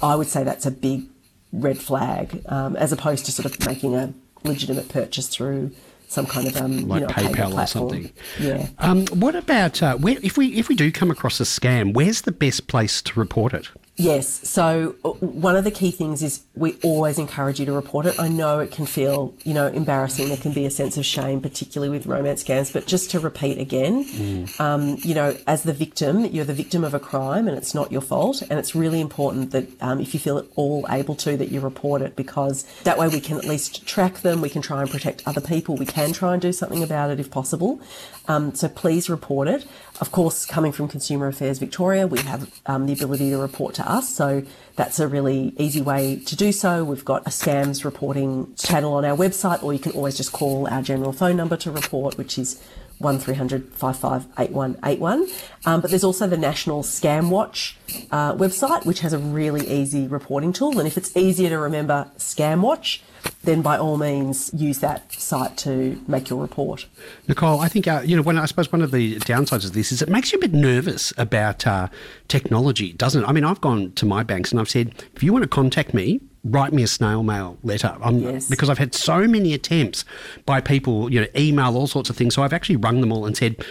I 0.00 0.14
would 0.14 0.28
say 0.28 0.44
that's 0.44 0.64
a 0.64 0.70
big 0.70 1.08
red 1.52 1.78
flag, 1.78 2.40
um, 2.46 2.76
as 2.76 2.92
opposed 2.92 3.26
to 3.26 3.32
sort 3.32 3.46
of 3.46 3.66
making 3.66 3.96
a 3.96 4.14
legitimate 4.44 4.88
purchase 4.88 5.26
through 5.26 5.72
some 6.06 6.26
kind 6.26 6.46
of 6.46 6.56
um, 6.56 6.86
like 6.86 7.00
you 7.00 7.06
know, 7.08 7.12
PayPal 7.12 7.60
or 7.60 7.66
something. 7.66 8.12
Yeah. 8.38 8.68
Um, 8.78 9.06
what 9.08 9.34
about 9.34 9.82
uh, 9.82 9.96
where 9.96 10.16
if 10.22 10.36
we 10.38 10.54
if 10.54 10.68
we 10.68 10.76
do 10.76 10.92
come 10.92 11.10
across 11.10 11.40
a 11.40 11.44
scam? 11.44 11.94
Where's 11.94 12.22
the 12.22 12.32
best 12.32 12.68
place 12.68 13.02
to 13.02 13.18
report 13.18 13.54
it? 13.54 13.68
Yes. 13.96 14.48
So 14.48 14.96
uh, 15.04 15.10
one 15.10 15.54
of 15.54 15.62
the 15.62 15.70
key 15.70 15.92
things 15.92 16.20
is 16.20 16.42
we 16.56 16.76
always 16.82 17.16
encourage 17.16 17.60
you 17.60 17.66
to 17.66 17.72
report 17.72 18.06
it. 18.06 18.18
I 18.18 18.26
know 18.26 18.58
it 18.58 18.72
can 18.72 18.86
feel, 18.86 19.34
you 19.44 19.54
know, 19.54 19.68
embarrassing. 19.68 20.28
There 20.28 20.36
can 20.36 20.52
be 20.52 20.66
a 20.66 20.70
sense 20.70 20.96
of 20.96 21.06
shame, 21.06 21.40
particularly 21.40 21.96
with 21.96 22.06
romance 22.06 22.42
scams. 22.42 22.72
But 22.72 22.86
just 22.86 23.12
to 23.12 23.20
repeat 23.20 23.58
again, 23.58 24.48
um, 24.58 24.96
you 25.02 25.14
know, 25.14 25.36
as 25.46 25.62
the 25.62 25.72
victim, 25.72 26.24
you're 26.24 26.44
the 26.44 26.54
victim 26.54 26.82
of 26.82 26.92
a 26.92 26.98
crime, 26.98 27.46
and 27.46 27.56
it's 27.56 27.72
not 27.72 27.92
your 27.92 28.00
fault. 28.00 28.42
And 28.42 28.58
it's 28.58 28.74
really 28.74 29.00
important 29.00 29.52
that 29.52 29.68
um, 29.80 30.00
if 30.00 30.12
you 30.12 30.18
feel 30.18 30.38
at 30.38 30.46
all 30.56 30.84
able 30.90 31.14
to, 31.16 31.36
that 31.36 31.52
you 31.52 31.60
report 31.60 32.02
it 32.02 32.16
because 32.16 32.64
that 32.82 32.98
way 32.98 33.06
we 33.06 33.20
can 33.20 33.36
at 33.36 33.44
least 33.44 33.86
track 33.86 34.22
them. 34.22 34.40
We 34.40 34.50
can 34.50 34.60
try 34.60 34.82
and 34.82 34.90
protect 34.90 35.22
other 35.24 35.40
people. 35.40 35.76
We 35.76 35.86
can 35.86 36.12
try 36.12 36.32
and 36.32 36.42
do 36.42 36.52
something 36.52 36.82
about 36.82 37.10
it 37.10 37.20
if 37.20 37.30
possible. 37.30 37.80
Um, 38.26 38.54
so 38.54 38.68
please 38.68 39.08
report 39.08 39.46
it. 39.46 39.66
Of 40.00 40.10
course, 40.10 40.44
coming 40.44 40.72
from 40.72 40.88
Consumer 40.88 41.28
Affairs 41.28 41.60
Victoria, 41.60 42.08
we 42.08 42.18
have 42.20 42.50
um, 42.66 42.86
the 42.86 42.92
ability 42.92 43.30
to 43.30 43.38
report 43.38 43.76
to 43.76 43.88
us. 43.88 44.12
So 44.12 44.42
that's 44.74 44.98
a 44.98 45.06
really 45.06 45.54
easy 45.56 45.80
way 45.80 46.16
to 46.26 46.34
do 46.34 46.50
so. 46.50 46.84
We've 46.84 47.04
got 47.04 47.22
a 47.26 47.30
scams 47.30 47.84
reporting 47.84 48.52
channel 48.56 48.94
on 48.94 49.04
our 49.04 49.16
website, 49.16 49.62
or 49.62 49.72
you 49.72 49.78
can 49.78 49.92
always 49.92 50.16
just 50.16 50.32
call 50.32 50.66
our 50.68 50.82
general 50.82 51.12
phone 51.12 51.36
number 51.36 51.56
to 51.58 51.70
report, 51.70 52.18
which 52.18 52.38
is 52.38 52.60
1300 53.04 53.72
558181. 53.74 55.26
Um, 55.66 55.80
but 55.80 55.90
there's 55.90 56.04
also 56.04 56.26
the 56.26 56.36
National 56.36 56.82
Scam 56.82 57.30
Watch 57.30 57.76
uh, 58.10 58.34
website, 58.34 58.84
which 58.86 59.00
has 59.00 59.12
a 59.12 59.18
really 59.18 59.66
easy 59.68 60.06
reporting 60.06 60.52
tool. 60.52 60.78
And 60.78 60.88
if 60.88 60.96
it's 60.96 61.16
easier 61.16 61.50
to 61.50 61.58
remember 61.58 62.10
Scam 62.18 62.60
Watch, 62.60 63.02
then 63.44 63.62
by 63.62 63.78
all 63.78 63.96
means 63.96 64.50
use 64.52 64.80
that 64.80 65.12
site 65.12 65.56
to 65.58 66.02
make 66.06 66.28
your 66.28 66.40
report. 66.40 66.86
Nicole, 67.28 67.60
I 67.60 67.68
think 67.68 67.86
uh, 67.86 68.02
you 68.04 68.16
know. 68.16 68.22
When 68.22 68.38
I 68.38 68.46
suppose 68.46 68.70
one 68.72 68.82
of 68.82 68.90
the 68.90 69.16
downsides 69.20 69.64
of 69.64 69.72
this 69.72 69.92
is 69.92 70.02
it 70.02 70.08
makes 70.08 70.32
you 70.32 70.38
a 70.38 70.40
bit 70.40 70.52
nervous 70.52 71.12
about 71.16 71.66
uh, 71.66 71.88
technology, 72.28 72.92
doesn't 72.92 73.22
it? 73.22 73.26
I 73.26 73.32
mean, 73.32 73.44
I've 73.44 73.60
gone 73.60 73.92
to 73.92 74.06
my 74.06 74.22
banks 74.22 74.50
and 74.50 74.60
I've 74.60 74.70
said, 74.70 74.94
if 75.14 75.22
you 75.22 75.32
want 75.32 75.42
to 75.42 75.48
contact 75.48 75.94
me, 75.94 76.20
write 76.44 76.72
me 76.72 76.82
a 76.82 76.86
snail 76.86 77.22
mail 77.22 77.58
letter. 77.62 77.96
I'm, 78.02 78.18
Yes. 78.18 78.48
Because 78.48 78.70
I've 78.70 78.78
had 78.78 78.94
so 78.94 79.26
many 79.26 79.54
attempts 79.54 80.04
by 80.46 80.60
people, 80.60 81.12
you 81.12 81.20
know, 81.20 81.26
email 81.36 81.76
all 81.76 81.86
sorts 81.86 82.10
of 82.10 82.16
things. 82.16 82.34
So 82.34 82.42
I've 82.42 82.52
actually 82.52 82.76
rung 82.76 83.00
them 83.00 83.10
all 83.12 83.26
and 83.26 83.36
said, 83.36 83.64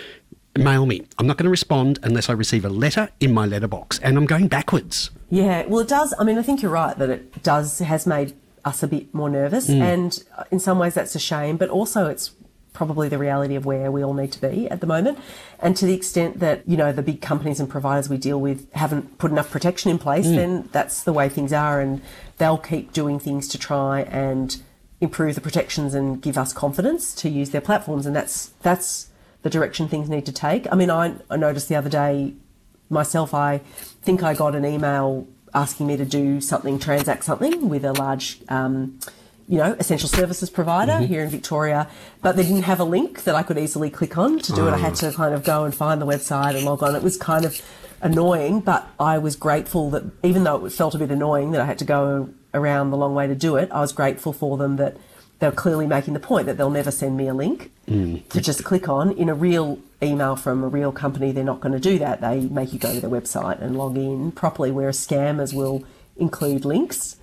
mail 0.57 0.85
me. 0.85 1.03
I'm 1.17 1.27
not 1.27 1.37
going 1.37 1.45
to 1.45 1.51
respond 1.51 1.99
unless 2.03 2.29
I 2.29 2.33
receive 2.33 2.65
a 2.65 2.69
letter 2.69 3.09
in 3.19 3.33
my 3.33 3.45
letterbox, 3.45 3.99
and 3.99 4.17
I'm 4.17 4.25
going 4.25 4.47
backwards. 4.47 5.09
Yeah, 5.29 5.65
well, 5.65 5.79
it 5.79 5.87
does. 5.87 6.13
I 6.19 6.23
mean, 6.23 6.37
I 6.37 6.43
think 6.43 6.61
you're 6.61 6.71
right 6.71 6.97
that 6.97 7.09
it 7.09 7.43
does 7.43 7.79
has 7.79 8.05
made 8.05 8.33
us 8.65 8.83
a 8.83 8.87
bit 8.87 9.13
more 9.13 9.29
nervous, 9.29 9.69
mm. 9.69 9.81
and 9.81 10.23
in 10.51 10.59
some 10.59 10.79
ways 10.79 10.93
that's 10.93 11.15
a 11.15 11.19
shame, 11.19 11.57
but 11.57 11.69
also 11.69 12.07
it's 12.07 12.31
probably 12.73 13.07
the 13.07 13.17
reality 13.17 13.55
of 13.55 13.65
where 13.65 13.91
we 13.91 14.03
all 14.03 14.13
need 14.13 14.31
to 14.33 14.41
be 14.41 14.69
at 14.69 14.81
the 14.81 14.87
moment. 14.87 15.19
And 15.59 15.77
to 15.77 15.85
the 15.85 15.93
extent 15.93 16.39
that 16.39 16.67
you 16.67 16.75
know 16.75 16.91
the 16.91 17.01
big 17.01 17.21
companies 17.21 17.59
and 17.59 17.69
providers 17.69 18.09
we 18.09 18.17
deal 18.17 18.41
with 18.41 18.71
haven't 18.73 19.17
put 19.17 19.31
enough 19.31 19.49
protection 19.49 19.91
in 19.91 19.99
place, 19.99 20.25
then 20.25 20.69
that's 20.71 21.03
the 21.03 21.13
way 21.13 21.29
things 21.29 21.53
are, 21.53 21.79
and 21.79 22.01
they'll 22.37 22.57
keep 22.57 22.91
doing 22.93 23.19
things 23.19 23.47
to 23.49 23.57
try 23.57 24.01
and 24.01 24.61
improve 24.99 25.35
the 25.35 25.41
protections 25.41 25.93
and 25.93 26.21
give 26.21 26.37
us 26.37 26.53
confidence 26.53 27.13
to 27.15 27.29
use 27.29 27.51
their 27.51 27.61
platforms, 27.61 28.05
and 28.05 28.15
that's 28.15 28.47
that's 28.61 29.09
the 29.43 29.49
direction 29.49 29.87
things 29.87 30.09
need 30.09 30.25
to 30.25 30.31
take. 30.31 30.65
I 30.71 30.75
mean, 30.75 30.89
I, 30.89 31.15
I 31.29 31.37
noticed 31.37 31.69
the 31.69 31.75
other 31.75 31.89
day 31.89 32.33
myself, 32.89 33.33
I 33.33 33.59
think 34.01 34.23
I 34.23 34.33
got 34.33 34.55
an 34.55 34.65
email 34.65 35.27
asking 35.53 35.87
me 35.87 35.97
to 35.97 36.05
do 36.05 36.41
something, 36.41 36.79
transact 36.79 37.25
something 37.25 37.69
with 37.69 37.85
a 37.85 37.93
large, 37.93 38.41
um, 38.49 38.99
you 39.47 39.57
know, 39.57 39.75
essential 39.79 40.07
services 40.07 40.49
provider 40.49 40.93
mm-hmm. 40.93 41.05
here 41.05 41.23
in 41.23 41.29
Victoria, 41.29 41.89
but 42.21 42.35
they 42.35 42.43
didn't 42.43 42.63
have 42.63 42.79
a 42.79 42.85
link 42.85 43.23
that 43.25 43.35
I 43.35 43.43
could 43.43 43.57
easily 43.57 43.89
click 43.89 44.17
on 44.17 44.39
to 44.39 44.53
do 44.53 44.67
it. 44.67 44.71
I 44.71 44.77
had 44.77 44.95
to 44.95 45.07
mm. 45.07 45.15
kind 45.15 45.33
of 45.33 45.43
go 45.43 45.65
and 45.65 45.75
find 45.75 46.01
the 46.01 46.05
website 46.05 46.55
and 46.55 46.65
log 46.65 46.81
on. 46.81 46.95
It 46.95 47.03
was 47.03 47.17
kind 47.17 47.43
of 47.43 47.61
annoying, 48.01 48.61
but 48.61 48.87
I 48.99 49.17
was 49.17 49.35
grateful 49.35 49.89
that 49.91 50.03
even 50.23 50.43
though 50.43 50.65
it 50.65 50.71
felt 50.71 50.95
a 50.95 50.97
bit 50.97 51.11
annoying 51.11 51.51
that 51.51 51.61
I 51.61 51.65
had 51.65 51.77
to 51.79 51.85
go 51.85 52.29
around 52.53 52.91
the 52.91 52.97
long 52.97 53.15
way 53.15 53.27
to 53.27 53.35
do 53.35 53.55
it, 53.57 53.69
I 53.71 53.81
was 53.81 53.91
grateful 53.91 54.31
for 54.31 54.57
them 54.57 54.77
that 54.77 54.97
they're 55.39 55.51
clearly 55.51 55.87
making 55.87 56.13
the 56.13 56.19
point 56.21 56.45
that 56.45 56.57
they'll 56.57 56.69
never 56.69 56.91
send 56.91 57.17
me 57.17 57.27
a 57.27 57.33
link 57.33 57.71
mm. 57.87 58.25
to 58.29 58.39
just 58.39 58.63
click 58.63 58.87
on. 58.87 59.11
In 59.11 59.27
a 59.27 59.35
real 59.35 59.79
email 60.01 60.37
from 60.37 60.63
a 60.63 60.69
real 60.69 60.93
company, 60.93 61.33
they're 61.33 61.43
not 61.43 61.59
going 61.59 61.73
to 61.73 61.79
do 61.79 61.99
that. 61.99 62.21
They 62.21 62.41
make 62.41 62.71
you 62.71 62.79
go 62.79 62.93
to 62.93 63.01
their 63.01 63.09
website 63.09 63.61
and 63.61 63.77
log 63.77 63.97
in 63.97 64.31
properly, 64.31 64.71
whereas 64.71 65.05
scammers 65.05 65.53
will 65.53 65.83
include 66.15 66.63
links 66.63 67.17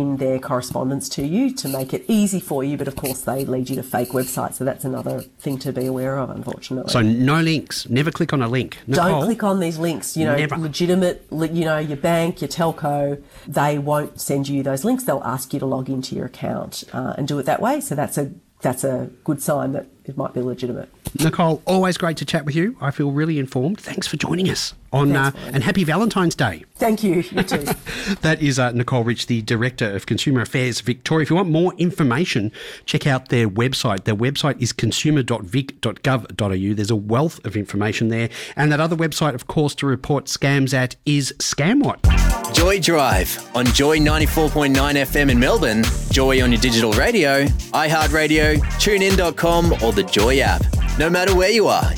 in 0.00 0.16
their 0.16 0.38
correspondence 0.38 1.08
to 1.10 1.26
you 1.26 1.52
to 1.54 1.68
make 1.68 1.92
it 1.92 2.04
easy 2.08 2.40
for 2.40 2.64
you. 2.64 2.76
But 2.76 2.88
of 2.88 2.96
course, 2.96 3.22
they 3.22 3.44
lead 3.44 3.70
you 3.70 3.76
to 3.76 3.82
fake 3.82 4.10
websites. 4.10 4.54
So 4.54 4.64
that's 4.64 4.84
another 4.84 5.22
thing 5.38 5.58
to 5.58 5.72
be 5.72 5.86
aware 5.86 6.18
of, 6.18 6.30
unfortunately. 6.30 6.92
So 6.92 7.02
no 7.02 7.40
links. 7.40 7.88
Never 7.88 8.10
click 8.10 8.32
on 8.32 8.42
a 8.42 8.48
link. 8.48 8.78
Don't 8.88 9.24
click 9.24 9.42
on 9.42 9.60
these 9.60 9.78
links. 9.78 10.16
You 10.16 10.24
know, 10.26 10.36
Never. 10.36 10.56
legitimate, 10.56 11.26
you 11.30 11.64
know, 11.64 11.78
your 11.78 11.96
bank, 11.96 12.40
your 12.40 12.48
telco, 12.48 13.22
they 13.46 13.78
won't 13.78 14.20
send 14.20 14.48
you 14.48 14.62
those 14.62 14.84
links. 14.84 15.04
They'll 15.04 15.22
ask 15.24 15.52
you 15.52 15.60
to 15.60 15.66
log 15.66 15.88
into 15.88 16.14
your 16.14 16.26
account 16.26 16.84
uh, 16.92 17.14
and 17.16 17.28
do 17.28 17.38
it 17.38 17.46
that 17.46 17.60
way. 17.60 17.80
So 17.80 17.94
that's 17.94 18.18
a 18.18 18.32
that's 18.62 18.84
a 18.84 19.10
good 19.24 19.42
sign 19.42 19.72
that 19.72 19.86
it 20.04 20.16
might 20.16 20.32
be 20.34 20.40
legitimate. 20.40 20.88
Nicole, 21.20 21.60
always 21.66 21.98
great 21.98 22.16
to 22.16 22.24
chat 22.24 22.46
with 22.46 22.56
you. 22.56 22.74
I 22.80 22.90
feel 22.90 23.12
really 23.12 23.38
informed. 23.38 23.78
Thanks 23.80 24.06
for 24.06 24.16
joining 24.16 24.48
us 24.48 24.72
on 24.92 25.14
uh, 25.14 25.30
Thanks, 25.30 25.38
Ryan. 25.42 25.54
and 25.54 25.64
happy 25.64 25.84
Valentine's 25.84 26.34
Day. 26.34 26.64
Thank 26.76 27.04
you. 27.04 27.16
You 27.30 27.42
too. 27.42 27.66
That 28.22 28.42
is 28.42 28.58
uh, 28.58 28.72
Nicole 28.72 29.04
Rich, 29.04 29.26
the 29.26 29.42
Director 29.42 29.94
of 29.94 30.06
Consumer 30.06 30.40
Affairs 30.40 30.80
Victoria. 30.80 31.22
If 31.22 31.30
you 31.30 31.36
want 31.36 31.50
more 31.50 31.72
information, 31.74 32.50
check 32.84 33.06
out 33.06 33.28
their 33.28 33.48
website. 33.48 34.04
Their 34.04 34.16
website 34.16 34.60
is 34.60 34.72
consumer.vic.gov.au. 34.72 36.74
There's 36.74 36.90
a 36.90 36.96
wealth 36.96 37.44
of 37.44 37.56
information 37.56 38.08
there. 38.08 38.28
And 38.56 38.72
that 38.72 38.80
other 38.80 38.96
website, 38.96 39.34
of 39.34 39.46
course, 39.46 39.74
to 39.76 39.86
report 39.86 40.24
scams 40.26 40.74
at 40.74 40.96
is 41.06 41.32
Scamwatch. 41.38 42.11
Joy 42.52 42.80
Drive 42.80 43.50
on 43.54 43.66
Joy 43.66 43.98
94.9 43.98 44.74
FM 44.74 45.30
in 45.30 45.38
Melbourne, 45.38 45.84
Joy 46.10 46.42
on 46.42 46.52
your 46.52 46.60
digital 46.60 46.92
radio, 46.92 47.44
iHeartRadio, 47.72 48.58
tunein.com, 48.78 49.72
or 49.82 49.92
the 49.92 50.02
Joy 50.02 50.40
app. 50.40 50.62
No 50.98 51.08
matter 51.10 51.34
where 51.34 51.50
you 51.50 51.66
are. 51.66 51.92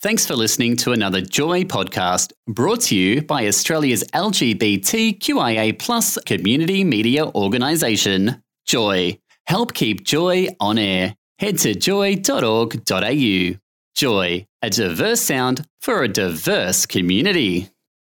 Thanks 0.00 0.26
for 0.26 0.36
listening 0.36 0.76
to 0.76 0.92
another 0.92 1.20
Joy 1.20 1.64
podcast 1.64 2.32
brought 2.46 2.82
to 2.82 2.96
you 2.96 3.22
by 3.22 3.46
Australia's 3.46 4.04
LGBTQIA 4.14 5.78
plus 5.78 6.18
community 6.18 6.84
media 6.84 7.26
organisation, 7.26 8.42
Joy. 8.66 9.18
Help 9.46 9.74
keep 9.74 10.04
Joy 10.04 10.48
on 10.60 10.78
air. 10.78 11.14
Head 11.38 11.58
to 11.58 11.74
joy.org.au. 11.74 13.50
Joy, 13.94 14.46
a 14.62 14.70
diverse 14.70 15.20
sound 15.20 15.66
for 15.80 16.02
a 16.02 16.08
diverse 16.08 16.86
community. 16.86 17.70